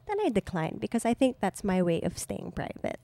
[0.06, 2.98] then I decline because I think that's my way of staying private.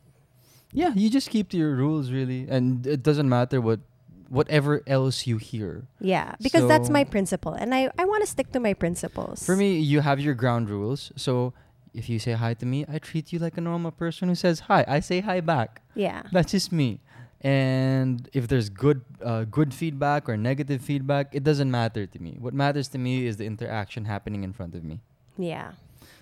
[0.72, 3.81] Yeah, you just keep to your rules really, and it doesn't matter what
[4.29, 5.87] whatever else you hear.
[6.00, 7.52] Yeah, because that's my principle.
[7.52, 9.44] And I, I want to stick to my principles.
[9.44, 11.12] For me, you have your ground rules.
[11.14, 11.55] So
[11.94, 14.61] if you say hi to me, I treat you like a normal person who says
[14.61, 14.85] hi.
[14.87, 15.83] I say hi back.
[15.94, 16.24] Yeah.
[16.33, 17.00] That's just me.
[17.40, 22.37] And if there's good uh, good feedback or negative feedback, it doesn't matter to me.
[22.38, 25.01] What matters to me is the interaction happening in front of me.
[25.38, 25.72] Yeah.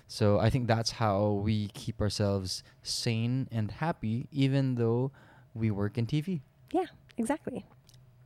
[0.07, 5.11] So I think that's how we keep ourselves sane and happy, even though
[5.53, 6.41] we work in TV.
[6.71, 6.85] Yeah,
[7.17, 7.65] exactly.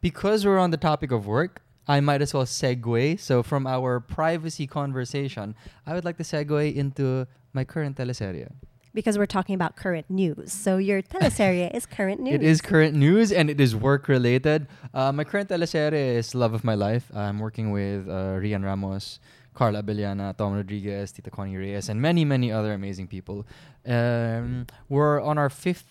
[0.01, 3.19] Because we're on the topic of work, I might as well segue.
[3.19, 8.51] So from our privacy conversation, I would like to segue into my current teleserie.
[8.93, 10.51] Because we're talking about current news.
[10.51, 12.35] So your teleserie is current news.
[12.35, 14.67] It is current news and it is work related.
[14.93, 17.11] Uh, my current teleserie is Love of My Life.
[17.13, 19.19] I'm working with uh, Rhian Ramos,
[19.53, 23.45] Carla Abellana, Tom Rodriguez, Tita Connie Reyes, and many, many other amazing people.
[23.85, 25.85] Um, we're on our fifth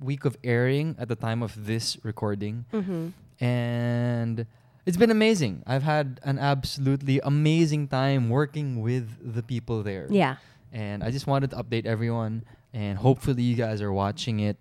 [0.00, 2.66] week of airing at the time of this recording.
[2.72, 3.08] Mm-hmm.
[3.42, 4.46] and
[4.84, 5.62] it's been amazing.
[5.64, 10.08] I've had an absolutely amazing time working with the people there.
[10.10, 10.36] Yeah.
[10.72, 14.56] And I just wanted to update everyone and hopefully you guys are watching it.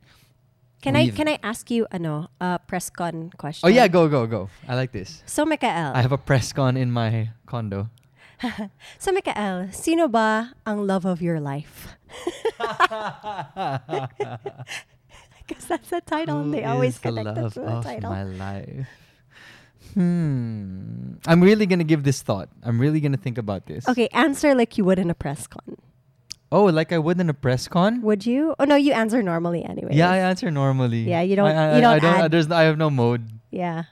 [0.82, 3.64] Can I We've- can I ask you ano a press con question?
[3.66, 4.50] Oh yeah, go go go.
[4.68, 5.24] I like this.
[5.26, 5.94] So Mikael.
[5.96, 7.88] I have a press con in my condo.
[9.00, 11.96] so Mikael, sino ba ang love of your life?
[15.48, 16.44] Because that's the title.
[16.44, 18.10] Who they always is the connect it love to the of title.
[18.10, 18.88] my life.
[19.94, 21.16] Hmm.
[21.28, 22.50] I'm really gonna give this thought.
[22.64, 23.88] I'm really gonna think about this.
[23.88, 25.76] Okay, answer like you would in a press con.
[26.52, 28.02] Oh, like I would in a press con?
[28.04, 28.54] Would you?
[28.60, 29.96] Oh no, you answer normally anyway.
[29.96, 31.08] Yeah, I answer normally.
[31.08, 32.20] Yeah, you don't- I, I, you don't I don't.
[32.28, 32.52] add- There's.
[32.52, 33.24] I have no mode.
[33.56, 33.88] Yeah.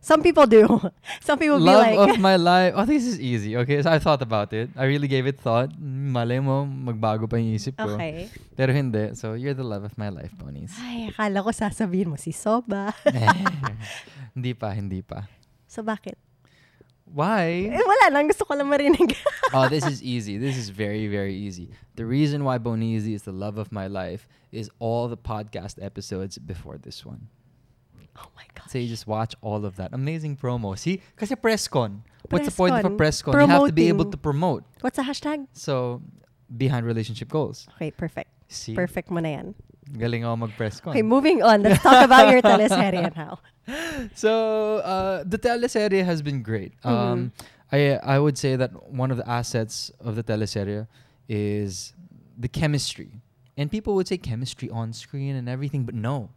[0.00, 0.64] Some people do.
[1.20, 2.72] Some people be Love like, of my life.
[2.74, 3.52] Oh, this is easy.
[3.58, 4.70] Okay, so I thought about it.
[4.72, 5.76] I really gave it thought.
[5.76, 7.98] Malay mo, magbago pa yung isip ko.
[8.00, 8.32] okay.
[8.56, 9.12] Pero hindi.
[9.12, 10.72] So, you're the love of my life, Ponies.
[10.80, 12.96] Ay, akala ko sasabihin mo si Soba.
[14.34, 15.28] hindi pa, hindi pa.
[15.68, 16.16] so bakit?
[17.12, 17.68] Why?
[17.72, 18.28] Eh, wala lang.
[18.28, 19.16] Gusto ko lang marinig.
[19.54, 20.38] oh, this is easy.
[20.38, 21.70] This is very, very easy.
[21.96, 26.38] The reason why Bonizi is the love of my life is all the podcast episodes
[26.38, 27.28] before this one.
[28.16, 28.70] oh my God.
[28.70, 29.90] So you just watch all of that.
[29.92, 30.78] Amazing promo.
[30.78, 31.00] See?
[31.16, 32.02] Kasi press con.
[32.30, 33.32] What's the point of a Press press con?
[33.34, 33.40] con.
[33.42, 34.64] You have to be able to promote.
[34.80, 35.46] What's the hashtag?
[35.52, 36.02] So,
[36.56, 37.66] behind relationship goals.
[37.76, 38.30] Okay, perfect.
[38.48, 38.74] See?
[38.74, 39.54] Perfect mo na yan.
[39.98, 40.92] Galing ako mag-press con.
[40.92, 41.62] Okay, moving on.
[41.62, 43.38] Let's talk about your teleserye now.
[44.14, 46.72] so uh, the teleserie has been great.
[46.84, 47.32] Um,
[47.72, 50.86] I I would say that one of the assets of the teleserie
[51.28, 51.92] is
[52.38, 53.22] the chemistry,
[53.56, 56.30] and people would say chemistry on screen and everything, but no,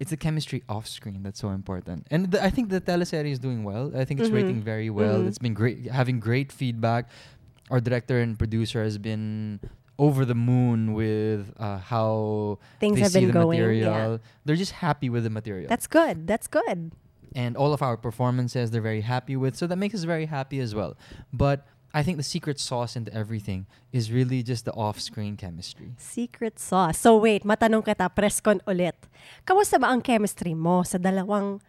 [0.00, 2.06] it's the chemistry off screen that's so important.
[2.10, 3.92] And the, I think the teleserie is doing well.
[3.96, 4.40] I think it's Mhm.
[4.40, 5.20] rating very well.
[5.20, 5.28] Mhm.
[5.28, 7.08] It's been great, having great feedback.
[7.70, 9.60] Our director and producer has been
[10.00, 13.60] over the moon with uh, how Things they have see been the going.
[13.60, 14.16] material.
[14.16, 14.24] Yeah.
[14.48, 16.24] They're just happy with the material That's good.
[16.24, 16.96] That's good.
[17.30, 20.58] and all of our performances they're very happy with so that makes us very happy
[20.58, 20.98] as well
[21.30, 21.62] but
[21.94, 26.98] i think the secret sauce into everything is really just the off-screen chemistry Secret sauce.
[26.98, 28.98] So wait, matanong kita, press con ulit.
[29.46, 31.62] Kamusta ba ang chemistry mo sa dalawang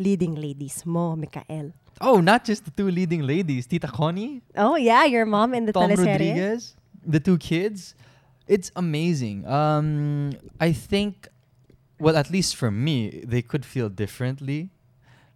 [0.00, 1.76] leading ladies mo, Mikael?
[2.00, 5.74] oh not just the two leading ladies tita connie Oh yeah, your mom in the
[5.76, 6.16] tom teleserye.
[6.16, 6.60] rodriguez
[7.06, 7.94] the two kids
[8.46, 11.28] it's amazing um i think
[11.98, 14.70] well at least for me they could feel differently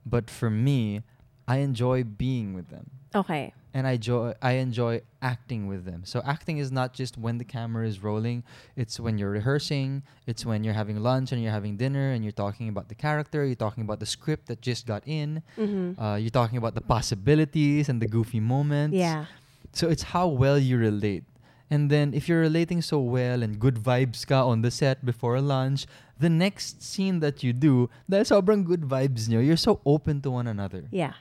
[0.05, 1.03] but for me
[1.47, 3.55] i enjoy being with them Okay.
[3.73, 6.01] and I enjoy I enjoy acting with them.
[6.05, 8.45] So acting is not just when the camera is rolling;
[8.77, 12.37] it's when you're rehearsing, it's when you're having lunch and you're having dinner and you're
[12.45, 15.97] talking about the character, you're talking about the script that just got in, Mm-hmm.
[15.97, 18.93] uh, you're talking about the possibilities and the goofy moments.
[18.97, 19.25] yeah.
[19.73, 21.25] So it's how well you relate.
[21.71, 25.41] And then if you're relating so well and good vibes ka on the set before
[25.41, 25.87] lunch,
[26.19, 30.31] the next scene that you do, dahil sobrang good vibes nyo, you're so open to
[30.31, 30.89] one another.
[30.91, 31.13] Yeah.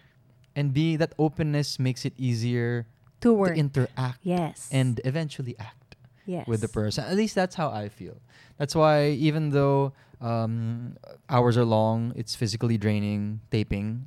[0.55, 2.87] And B, that openness makes it easier
[3.21, 4.69] To to interact yes.
[4.69, 6.45] and eventually act yes.
[6.45, 7.01] with the person.
[7.05, 8.21] At least that's how I feel.
[8.61, 10.97] That's why even though um,
[11.29, 14.05] hours are long, it's physically draining, taping.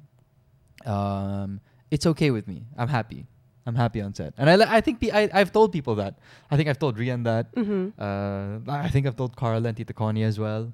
[0.87, 1.59] Um,
[1.91, 2.71] it's okay with me.
[2.79, 3.27] I'm happy.
[3.67, 6.19] I'm happy on set, and I, I think pe- I, I've told people that.
[6.51, 7.55] I think I've told Rhian that.
[7.55, 8.01] Mm-hmm.
[8.01, 10.73] Uh, I think I've told Carl and Tita Connie as well.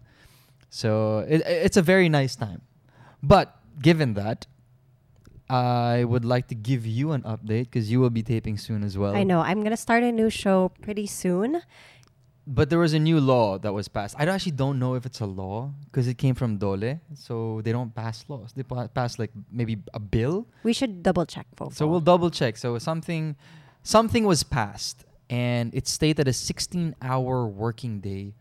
[0.71, 2.63] So it, it's a very nice time.
[3.23, 4.47] But given that,
[5.49, 8.99] I would like to give you an update because you will be taping soon as
[8.99, 9.15] well.
[9.15, 9.41] I know.
[9.41, 11.63] I'm gonna start a new show pretty soon.
[12.49, 14.15] But there was a new law that was passed.
[14.19, 17.73] I actually don't know if it's a law because it came from DOLE, so they
[17.73, 18.53] don't pass laws.
[18.55, 20.47] They pa- pass like maybe a bill.
[20.63, 21.77] We should double check, folks.
[21.77, 22.57] So we'll double check.
[22.57, 23.35] So something,
[23.83, 28.35] something was passed, and it stated a 16-hour working day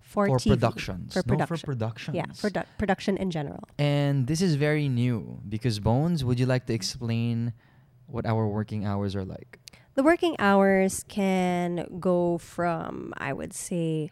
[0.00, 1.12] for, for TV, productions.
[1.12, 1.56] For No, production.
[1.58, 2.14] for productions.
[2.16, 3.64] Yeah, produ- production in general.
[3.78, 7.52] And this is very new because Bones, would you like to explain
[8.06, 9.58] what our working hours are like?
[9.94, 14.10] The working hours can go from I would say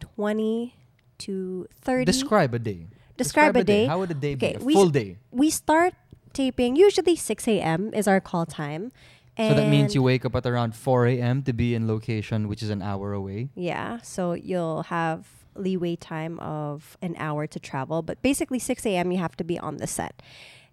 [0.00, 0.74] 20
[1.18, 2.04] to 30.
[2.04, 2.86] Describe a day.
[3.16, 3.86] Describe a day.
[3.86, 4.62] How would a day Okay, be?
[4.62, 5.18] A we full day.
[5.30, 5.94] we start
[6.32, 7.90] taping usually 6 a.m.
[7.94, 8.92] is our call time.
[9.36, 11.42] And So that means you wake up at around 4 a.m.
[11.44, 13.50] to be in location, which is an hour away.
[13.54, 19.12] Yeah, so you'll have leeway time of an hour to travel, but basically 6 a.m.
[19.12, 20.22] you have to be on the set.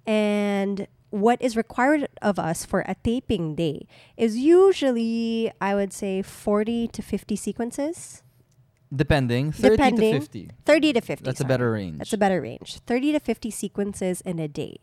[0.05, 6.21] And what is required of us for a taping day is usually, I would say,
[6.21, 8.23] 40 to 50 sequences.
[8.93, 10.13] Depending, 30 Depending.
[10.13, 10.49] to 50.
[10.65, 11.25] 30 to 50.
[11.25, 11.97] That's a better range.
[11.99, 12.79] That's a better range.
[12.85, 14.79] 30 to 50 sequences in a day.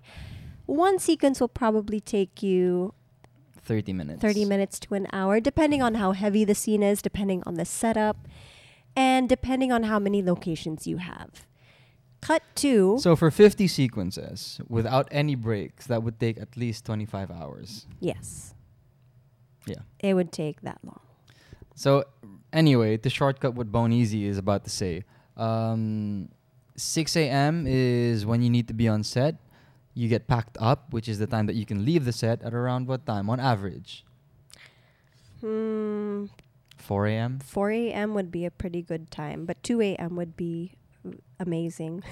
[0.67, 2.95] One sequence will probably take you
[3.63, 4.21] 30 minutes.
[4.21, 7.65] 30 minutes to an hour, depending on how heavy the scene is, depending on the
[7.65, 8.29] setup,
[8.95, 11.47] and depending on how many locations you have.
[12.25, 17.31] Cut to, So for 50 sequences, without any breaks, that would take at least 25
[17.31, 17.87] hours.
[18.01, 18.55] yes,
[19.69, 19.85] Yeah.
[20.01, 21.01] it would take that long.
[21.77, 22.05] So
[22.53, 25.05] anyway, to shortcut what Bone Easy is about to say,
[25.37, 26.29] um,
[26.77, 27.67] 6 a.m.
[27.69, 29.37] is when you need to be on set.
[29.93, 32.53] You get packed up, which is the time that you can leave the set at
[32.55, 34.05] around what time on average?
[35.41, 36.27] Hmm,
[36.79, 37.39] 4 a.m.
[37.41, 38.15] 4 a.m.
[38.15, 40.17] would be a pretty good time, but 2 a.m.
[40.17, 40.73] would be
[41.39, 42.03] amazing.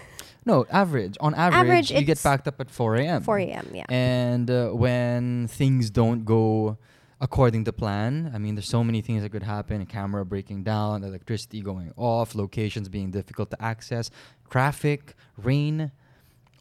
[0.44, 1.16] No, average.
[1.20, 3.22] On average, Average, you get packed up at 4 a.m.
[3.22, 3.70] 4 a.m.
[3.72, 3.84] Yeah.
[3.88, 6.78] And uh, when things don't go
[7.20, 10.64] according to plan, I mean, there's so many things that could happen a camera breaking
[10.64, 14.10] down, electricity going off, locations being difficult to access,
[14.50, 15.92] traffic, rain,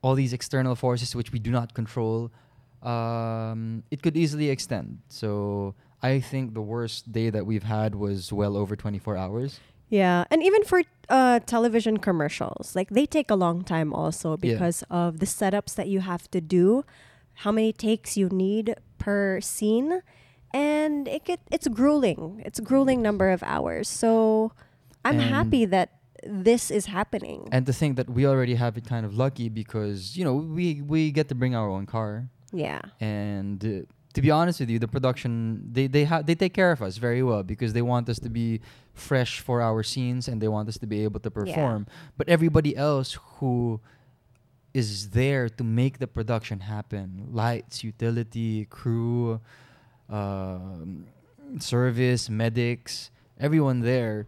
[0.04, 2.32] all these external forces which we do not control.
[2.84, 5.00] Um, it could easily extend.
[5.10, 9.60] So I think the worst day that we've had was well over 24 hours.
[9.92, 14.54] Yeah, and even for uh, television commercials, like they take a long time also Yeah.
[14.56, 16.84] because of the setups that you have to do,
[17.44, 20.02] how many takes you need per scene,
[20.54, 22.42] and it get, it's grueling.
[22.46, 23.90] It's a grueling number of hours.
[23.90, 24.54] So
[25.04, 25.90] I'm And- happy that
[26.24, 27.50] this is happening.
[27.52, 30.80] And to think that we already have it kind of lucky because, you know, we,
[30.82, 32.30] we get to bring our own car.
[32.54, 36.54] yeah, and uh, to be honest with you the production they they have they take
[36.54, 38.62] care of us very well because they want us to be
[38.94, 41.88] fresh for our scenes and they want us to be able to perform.
[42.18, 43.80] But everybody else who
[44.74, 49.42] is there to make the production happen lights utility crew
[50.10, 51.06] um,
[51.60, 54.28] service medics everyone there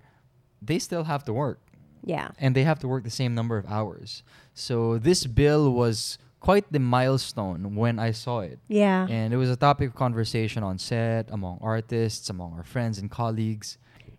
[0.66, 1.60] they still have to work.
[2.06, 4.24] Yeah, and they have to work the same number of hours.
[4.54, 9.08] So this bill was quite the milestone when i saw it yeah.
[9.16, 13.08] and it was a topic of conversation on set, among artists, among our friends and
[13.10, 13.78] colleagues.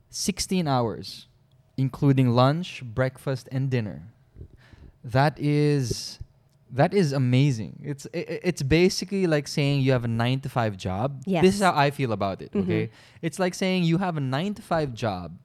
[0.09, 1.27] 16 hours,
[1.77, 2.69] including lunch,
[3.01, 3.99] breakfast, and dinner.
[5.05, 6.19] That is
[6.73, 7.79] that is amazing.
[7.85, 11.23] It's i- i- it's basically like saying you have a 9 to 5 job.
[11.45, 12.87] This is how I feel about it, okay?
[12.89, 12.91] Mhm.
[13.23, 15.37] It's like saying you have a 9 to 5 job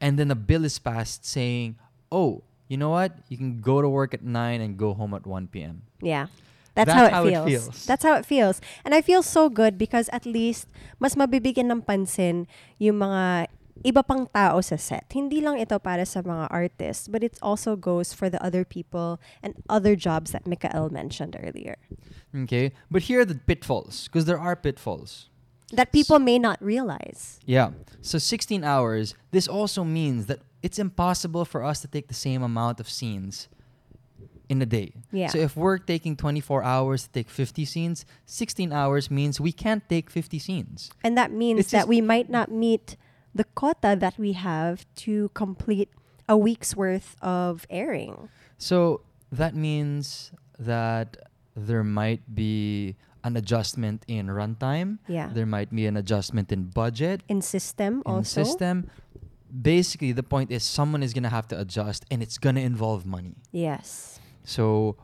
[0.00, 1.76] and then a bill is passed saying,
[2.12, 3.18] "Oh, you know what?
[3.28, 6.26] You can go to work at 9 and go home at 1 p.m." Yeah.
[6.74, 7.48] That's, That's how, how it, it feels.
[7.48, 7.86] feels.
[7.86, 8.60] That's how it feels.
[8.84, 10.68] And I feel so good because at least
[11.00, 12.46] mas mabibigyan ng pansin
[12.78, 13.48] yung mga
[13.84, 15.06] iba pang tao sa set.
[15.10, 19.18] Hindi lang ito para sa mga artists, but it also goes for the other people
[19.42, 21.76] and other jobs that Mikael mentioned earlier.
[22.34, 22.70] Okay?
[22.90, 25.30] But here are the pitfalls because there are pitfalls.
[25.72, 27.40] That people may not realize.
[27.44, 27.76] Yeah.
[28.00, 32.42] So 16 hours, this also means that it's impossible for us to take the same
[32.42, 33.48] amount of scenes
[34.48, 34.92] in a day.
[35.12, 35.28] Yeah.
[35.28, 39.86] So if we're taking 24 hours to take 50 scenes, 16 hours means we can't
[39.88, 40.90] take 50 scenes.
[41.04, 42.96] And that means It's that we might not meet
[43.34, 45.90] the quota that we have to complete
[46.28, 48.28] a week's worth of airing.
[48.58, 51.16] So that means that
[51.54, 54.98] there might be an adjustment in runtime.
[55.08, 55.30] Yeah.
[55.32, 58.10] There might be an adjustment in budget, In system also.
[58.10, 58.42] in also.
[58.44, 58.90] system.
[59.50, 62.60] Basically, the point is someone is going to have to adjust and it's going to
[62.60, 63.36] involve money.
[63.50, 64.20] Yes.
[64.48, 64.96] So,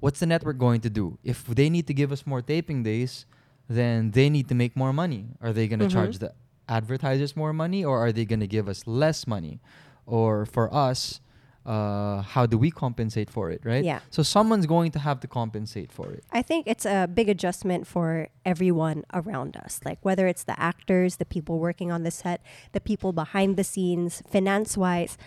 [0.00, 1.18] what's the network going to do?
[1.22, 3.26] If they need to give us more taping days,
[3.68, 5.26] then they need to make more money.
[5.42, 5.92] Are they going to Mhm.
[5.98, 6.32] charge the
[6.68, 9.60] advertisers more money or are they going to give us less money?
[10.06, 11.20] Or for us,
[11.66, 13.84] uh, how do we compensate for it, right?
[13.84, 14.00] Yeah.
[14.08, 16.24] So someone's going to have to compensate for it.
[16.32, 19.80] I think it's a big adjustment for everyone around us.
[19.84, 22.40] Like whether it's the actors, the people working on the set,
[22.72, 25.18] the people behind the scenes, finance wise,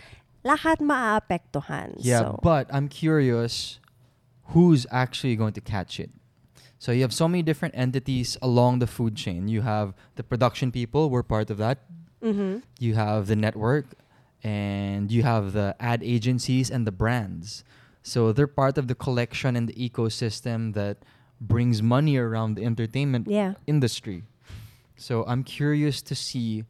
[0.44, 1.94] lahat maaapektuhan.
[1.98, 3.78] Yeah, So, but I'm curious
[4.52, 6.10] who's actually going to catch it.
[6.78, 9.46] So you have so many different entities along the food chain.
[9.46, 11.86] You have the production people, we're part of that.
[12.20, 12.62] Mhm.
[12.78, 13.94] You have the network
[14.42, 17.62] and you have the ad agencies and the brands.
[18.02, 21.06] So they're part of the collection and the ecosystem that
[21.40, 23.54] brings money around the entertainment yeah.
[23.66, 24.24] industry.
[24.96, 26.64] So I'm curious to see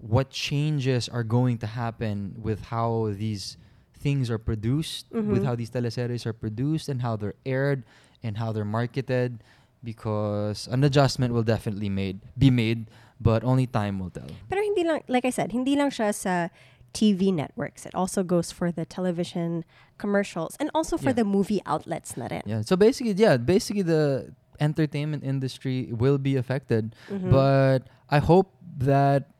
[0.00, 3.56] what changes are going to happen with how these
[3.92, 5.44] things are produced, with Mhm.
[5.44, 7.84] how these teleseries are produced, and how they're aired,
[8.24, 9.44] and how they're marketed.
[9.84, 12.88] Because an adjustment will definitely made be made,
[13.20, 14.28] but only time will tell.
[14.48, 16.48] Pero hindi lang, like I said, hindi lang siya sa
[16.92, 17.86] TV networks.
[17.86, 19.64] It also goes for the television
[19.96, 21.24] commercials and also for Yeah.
[21.24, 22.42] the movie outlets na rin.
[22.44, 22.60] Yeah.
[22.60, 27.32] So basically, yeah, basically the entertainment industry will be affected, Mhm.
[27.32, 29.32] but I hope that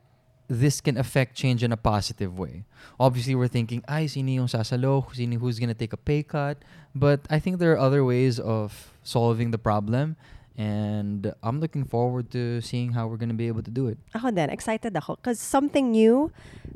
[0.51, 2.67] this can affect change in a positive way.
[2.99, 5.07] Obviously, we're thinking, ay, sino yung sasalo?
[5.07, 6.59] Who's gonna take a pay cut?
[6.93, 10.17] But I think there are other ways of solving the problem,
[10.57, 13.99] and I'm looking forward to seeing how we're gonna be able to do it.
[14.15, 15.17] Oh, ako din, excited ako.
[15.17, 16.31] Because something new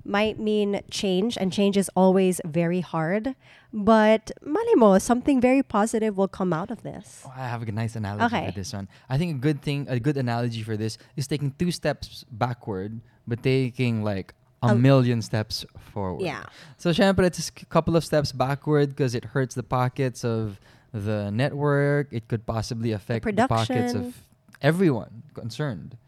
[0.04, 3.34] might mean change, and change is always very hard.
[3.72, 7.24] But mali mo, something very positive will come out of this.
[7.26, 8.46] Oh, I have a nice analogy Okay.
[8.46, 8.88] for this one.
[9.10, 13.00] I think a good thing, a good analogy for this is taking two steps backward,
[13.26, 16.22] but taking like a A- million steps forward.
[16.24, 16.44] Yeah.
[16.78, 20.60] So, syempre, it's a couple of steps backward because it hurts the pockets of
[20.94, 22.08] the network.
[22.12, 24.22] It could possibly affect the, pockets of
[24.62, 25.98] everyone concerned.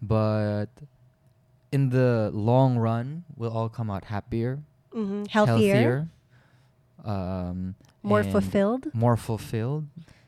[0.00, 0.70] But
[1.72, 4.62] in the long run, we'll all come out happier,
[4.92, 6.08] hmm Healthier,
[7.04, 8.86] um, more fulfilled.
[8.94, 9.86] more fulfilled.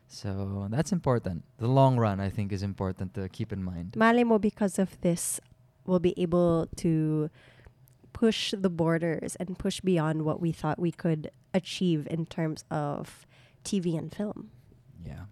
[0.08, 1.44] So that's important.
[1.58, 3.96] The long run, I think, is important to keep in mind.
[3.96, 5.40] Mali mo, because of this,
[5.86, 7.30] we'll be able to
[8.12, 13.26] push the borders and push beyond what we thought we could achieve in terms of
[13.64, 14.50] TV and film.
[15.06, 15.24] Yeah.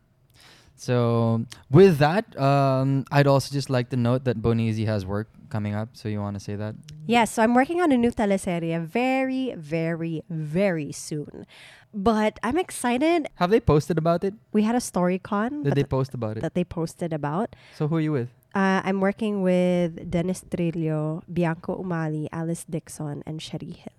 [0.74, 5.74] So with that, um, I'd also just like to note that Bonizi has work coming
[5.74, 5.91] up.
[5.93, 6.74] So you want to say that?
[7.07, 11.47] Yes, so I'm working on a new teleserie very, very, very soon.
[11.95, 13.28] But I'm excited.
[13.37, 14.35] Have they posted about it?
[14.53, 16.41] We had a story con Did that, they post about it?
[16.41, 17.55] that they posted about.
[17.76, 18.30] So who are you with?
[18.55, 23.99] Uh, I'm working with Dennis Trillo, Bianca Umali, Alice Dixson, and Sherry Hill.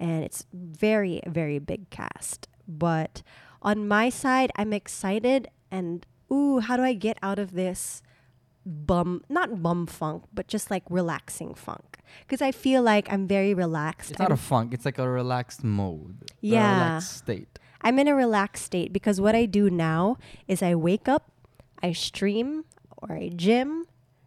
[0.00, 2.48] And it's very, very big cast.
[2.66, 3.22] But
[3.62, 8.02] on my side, I'm excited and ooh, how do I get out of this
[8.66, 11.98] bum not bum funk, but just like relaxing funk?
[12.26, 14.10] Because I feel like I'm very relaxed.
[14.10, 14.74] It's not I'm, a funk.
[14.74, 16.22] It's like a relaxed mode.
[16.30, 16.72] a Yeah.
[16.74, 17.58] relaxed state.
[17.80, 20.16] I'm in a relaxed state because what I do now
[20.48, 21.30] is I wake up,
[21.82, 22.64] I stream
[22.96, 23.84] or I gym,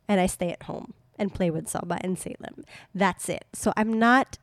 [0.08, 2.64] and I stay at home and play with Saba and Salem.
[2.96, 3.46] That's it.
[3.54, 4.38] So I'm not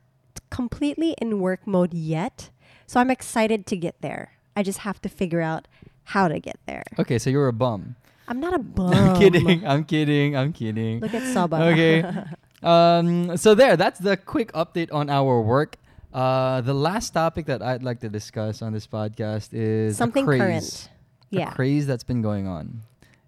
[0.51, 2.51] completely in work mode yet.
[2.87, 4.38] So I'm excited to get there.
[4.59, 5.69] I just have to figure out
[6.03, 6.83] how to get there.
[6.99, 7.95] Okay, so you're a bum.
[8.27, 8.93] I'm not a bum.
[8.93, 9.65] I'm kidding.
[9.65, 10.37] I'm kidding.
[10.37, 10.99] I'm kidding.
[10.99, 11.63] Look at Saba.
[11.71, 12.03] Okay.
[12.61, 15.77] Um, so there, that's the quick update on our work.
[16.13, 20.25] Uh, the last topic that I'd like to discuss on this podcast is a Something
[20.27, 20.41] craze.
[20.41, 20.89] current.
[21.31, 21.53] Yeah.
[21.53, 22.81] A craze that's been going on.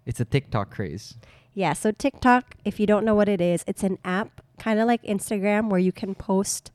[0.05, 1.15] It's a TikTok craze.
[1.53, 4.85] Yeah, so TikTok, if you don't know what it is, it's an app kind of
[4.85, 6.69] like Instagram where you can post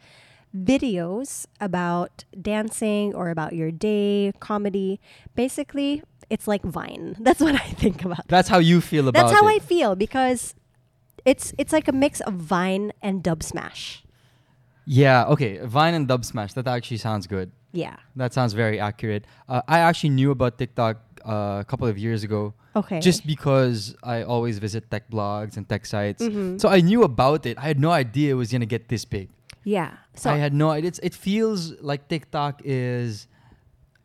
[0.54, 5.00] videos about dancing or about your day, comedy.
[5.34, 7.16] Basically, it's like Vine.
[7.20, 8.26] That's what I think about.
[8.28, 10.54] That's how you feel about That's how I feel because
[11.24, 14.04] it's it's like a mix of Vine and Dub Smash.
[14.86, 15.24] yeah.
[15.26, 15.58] Okay.
[15.58, 16.52] Vine and Dub Smash.
[16.54, 17.50] That actually sounds good.
[17.72, 17.96] Yeah.
[18.14, 19.24] That sounds very accurate.
[19.48, 23.00] Uh, I actually knew about TikTok uh, a couple of years ago, Okay.
[23.00, 26.22] just because I always visit tech blogs and tech sites.
[26.22, 26.60] Mhm.
[26.60, 27.58] So I knew about it.
[27.58, 29.28] I had no idea it was gonna get this big.
[29.66, 29.90] Yeah.
[30.14, 30.88] So I had no idea.
[30.92, 31.60] It's, it feels
[31.90, 33.26] like TikTok is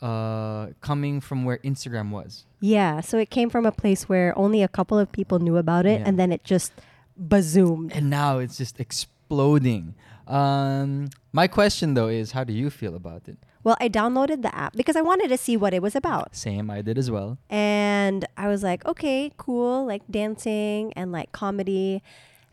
[0.01, 2.31] uh, coming from where Instagram was.
[2.59, 5.85] yeah, so it came from a place where only a couple of people knew about
[5.85, 6.07] it Yeah.
[6.07, 6.71] and then it just
[7.17, 7.91] bazoomed.
[7.93, 9.93] And now it's just exploding.
[10.27, 13.37] Um, my question though is, how do you feel about it?
[13.63, 16.35] Well, I downloaded the app because I wanted to see what it was about.
[16.35, 17.37] Same, I did as well.
[17.49, 22.01] And I was like, okay, cool, like dancing and like comedy.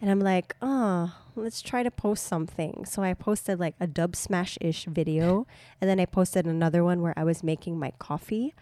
[0.01, 2.85] And I'm like, oh, let's try to post something.
[2.85, 5.47] So I posted like a dub smash ish video.
[5.81, 8.55] And then I posted another one where I was making my coffee.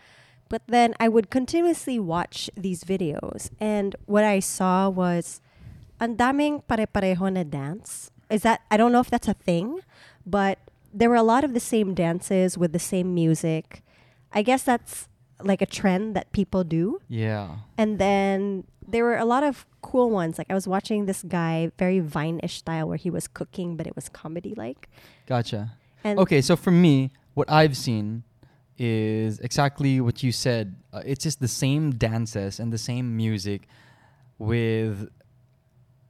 [0.48, 3.50] But then I would continuously watch these videos.
[3.60, 5.40] And what I saw was
[6.00, 8.10] ang daming pare-pareho na dance.
[8.30, 9.80] Is that, I don't know if that's a thing,
[10.24, 10.58] but
[10.92, 13.82] there were a lot of the same dances with the same music.
[14.32, 15.08] I guess that's
[15.42, 17.00] like a trend that people do.
[17.08, 17.56] Yeah.
[17.76, 20.38] And then there were a lot of cool ones.
[20.38, 23.94] Like I was watching this guy, very Vine-ish style, where he was cooking, but it
[23.94, 24.88] was comedy like.
[25.26, 25.72] Gotcha.
[26.04, 28.22] And Okay, so for me, what I've seen
[28.78, 30.76] is exactly what you said.
[30.92, 33.68] Uh, it's just the same dances and the same music
[34.38, 35.08] with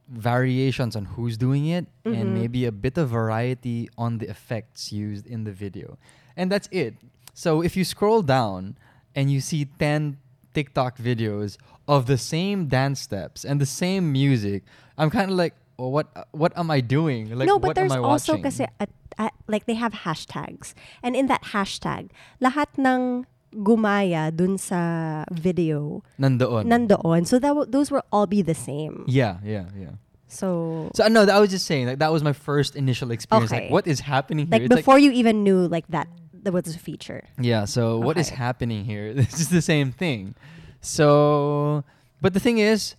[0.09, 2.21] variations on who's doing it Mhm.
[2.21, 5.97] and maybe a bit of variety on the effects used in the video.
[6.35, 6.95] And that's it.
[7.33, 8.77] So if you scroll down
[9.17, 10.21] and you see 10
[10.53, 11.57] TikTok videos
[11.89, 14.61] of the same dance steps and the same music,
[14.97, 17.33] I'm kind of like, oh, what what am I doing?
[17.33, 18.45] Like no, but there's also watching?
[18.45, 18.87] kasi a,
[19.17, 20.77] a- like they have hashtags.
[21.01, 23.25] And in that hashtag, lahat ng
[23.57, 26.69] gumaya dun sa video Nandoon.
[26.69, 27.25] nandoon.
[27.25, 29.05] So that w- those will all be the same.
[29.07, 29.97] Yeah, yeah, yeah.
[30.27, 33.51] So, So no, I was just saying like that was my first initial experience.
[33.51, 33.63] Okay.
[33.63, 34.59] Like, what is happening here?
[34.59, 36.07] like It's before you even knew like that
[36.47, 37.27] there was a feature.
[37.35, 37.67] yeah.
[37.67, 39.11] So what is happening here?
[39.19, 40.31] This is the same thing.
[40.79, 41.83] So,
[42.23, 42.95] but the thing is,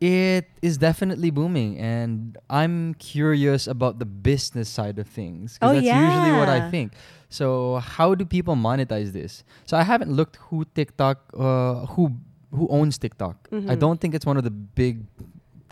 [0.00, 5.58] it is definitely booming, and I'm curious about the business side of things.
[5.62, 6.92] Oh, that's usually what I think.
[7.30, 9.44] So how do people monetize this?
[9.64, 12.12] So I haven't looked who TikTok, uh, who
[12.52, 13.48] who owns TikTok.
[13.48, 13.78] I Mhm.
[13.80, 15.08] don't think it's one of the big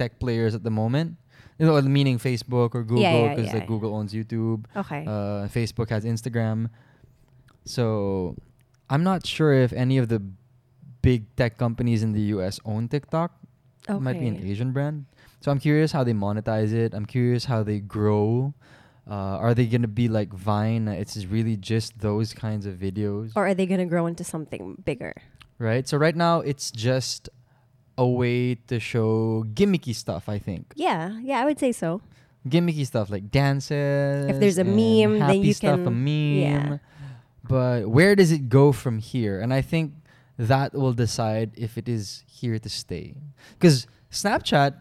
[0.00, 1.20] tech players at the moment.
[1.60, 3.58] You know, meaning Facebook or Google, Yeah, yeah, because yeah.
[3.60, 5.04] like Google owns YouTube, Okay.
[5.04, 6.70] uh, Facebook has Instagram.
[7.70, 8.36] So
[8.90, 10.20] I'm not sure if any of the
[11.02, 13.32] big tech companies in the US own TikTok.
[13.88, 13.96] okay.
[13.96, 15.06] It might be an Asian brand.
[15.40, 16.92] So I'm curious how they monetize it.
[16.92, 18.52] I'm curious how they grow.
[19.08, 20.86] Uh, are they gonna be like Vine?
[20.86, 24.76] It's really just those kinds of videos, or are they going to grow into something
[24.84, 25.14] bigger?
[25.58, 25.88] right?
[25.88, 27.28] So right now it's just
[27.98, 30.28] a way to show gimmicky stuff.
[30.28, 32.02] I think Yeah, yeah, I would say so.
[32.48, 34.30] gimmicky stuff like dances.
[34.30, 36.38] If there's a meme, then happy you stuff, a meme.
[36.44, 36.78] yeah.
[37.44, 39.40] But where does it go from here?
[39.40, 39.92] And I think
[40.38, 43.14] that will decide if it is here to stay.
[43.58, 44.74] Because Snapchat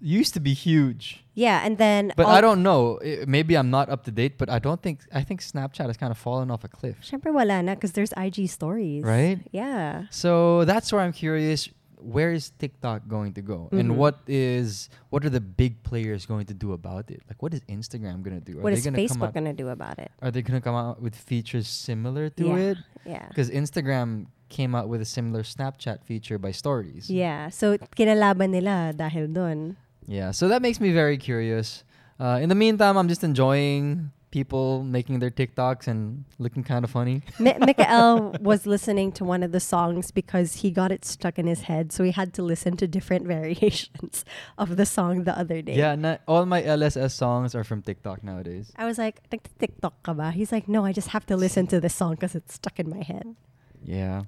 [0.00, 2.98] used to be huge, Yeah, and then but I don't know.
[3.04, 5.96] I- maybe I'm not up to date, but I don't think I think Snapchat has
[5.96, 6.96] kind of fallen off a cliff.
[7.02, 9.04] Syempre wala na because there's IG stories.
[9.04, 9.40] Right?
[9.52, 10.04] Yeah.
[10.10, 11.68] So that's where I'm curious.
[11.98, 13.96] Where is TikTok going to go, and Mhm.
[13.96, 17.24] what is what are the big players going to do about it?
[17.28, 18.60] Like, what is Instagram going to do?
[18.60, 20.12] Are what they gonna Facebook going to do about it?
[20.20, 22.68] Are they going to come out with features similar to yeah.
[22.72, 22.78] it?
[23.04, 23.26] Yeah.
[23.28, 27.10] Because Instagram came out with a similar Snapchat feature by stories.
[27.10, 27.48] Yeah.
[27.48, 29.76] So kinalaban nila dahil dun.
[30.06, 30.30] Yeah.
[30.30, 31.82] So that makes me very curious.
[32.20, 36.90] Uh, in the meantime, I'm just enjoying people making their TikToks and looking kind of
[36.90, 37.22] funny.
[37.38, 41.46] Mi- Mikael was listening to one of the songs because he got it stuck in
[41.46, 44.26] his head, so he had to listen to different variations
[44.58, 45.76] of the song the other day.
[45.76, 45.94] Yeah.
[45.94, 48.72] Na- all my LSS songs are from TikTok nowadays.
[48.76, 50.32] I was like, TikTok ka ba?
[50.32, 52.90] He's like, no, I just have to listen to this song because it's stuck in
[52.90, 53.34] my head.
[53.82, 54.24] Yeah.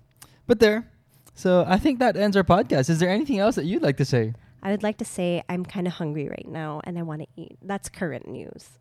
[0.46, 0.88] But there.
[1.34, 2.88] So I think that ends our podcast.
[2.88, 4.32] Is there anything else that you'd like to say?
[4.62, 7.28] I would like to say I'm kind of hungry right now and I want to
[7.36, 7.58] eat.
[7.62, 8.77] That's current news.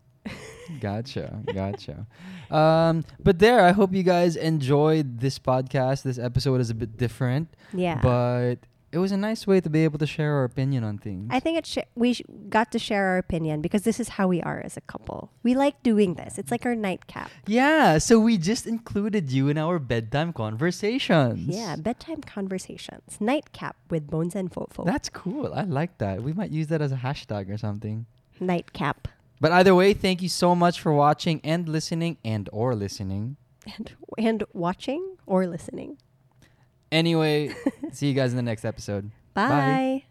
[0.81, 2.05] Gotcha, gotcha.
[2.51, 6.03] Um, but there, I hope you guys enjoyed this podcast.
[6.03, 7.99] This episode is a bit different, Yeah.
[8.01, 8.55] but
[8.91, 11.27] it was a nice way to be able to share our opinion on things.
[11.29, 14.27] I think it sh- we sh- got to share our opinion because this is how
[14.27, 15.29] we are as a couple.
[15.43, 16.37] We like doing this.
[16.37, 17.29] It's like our nightcap.
[17.47, 21.47] yeah, so we just included you in our bedtime conversations.
[21.55, 23.17] Yeah, bedtime conversations.
[23.19, 24.85] Nightcap with Bones and Fofo.
[24.85, 25.53] That's cool.
[25.53, 26.23] I like that.
[26.23, 28.05] We might use that as a hashtag or something.
[28.39, 29.07] Nightcap.
[29.39, 33.37] But either way, thank you so much for watching and listening and or listening.
[33.77, 35.97] And, and watching or listening.
[36.91, 37.53] Anyway,
[37.91, 39.11] see you guys in the next episode.
[39.33, 40.05] Bye.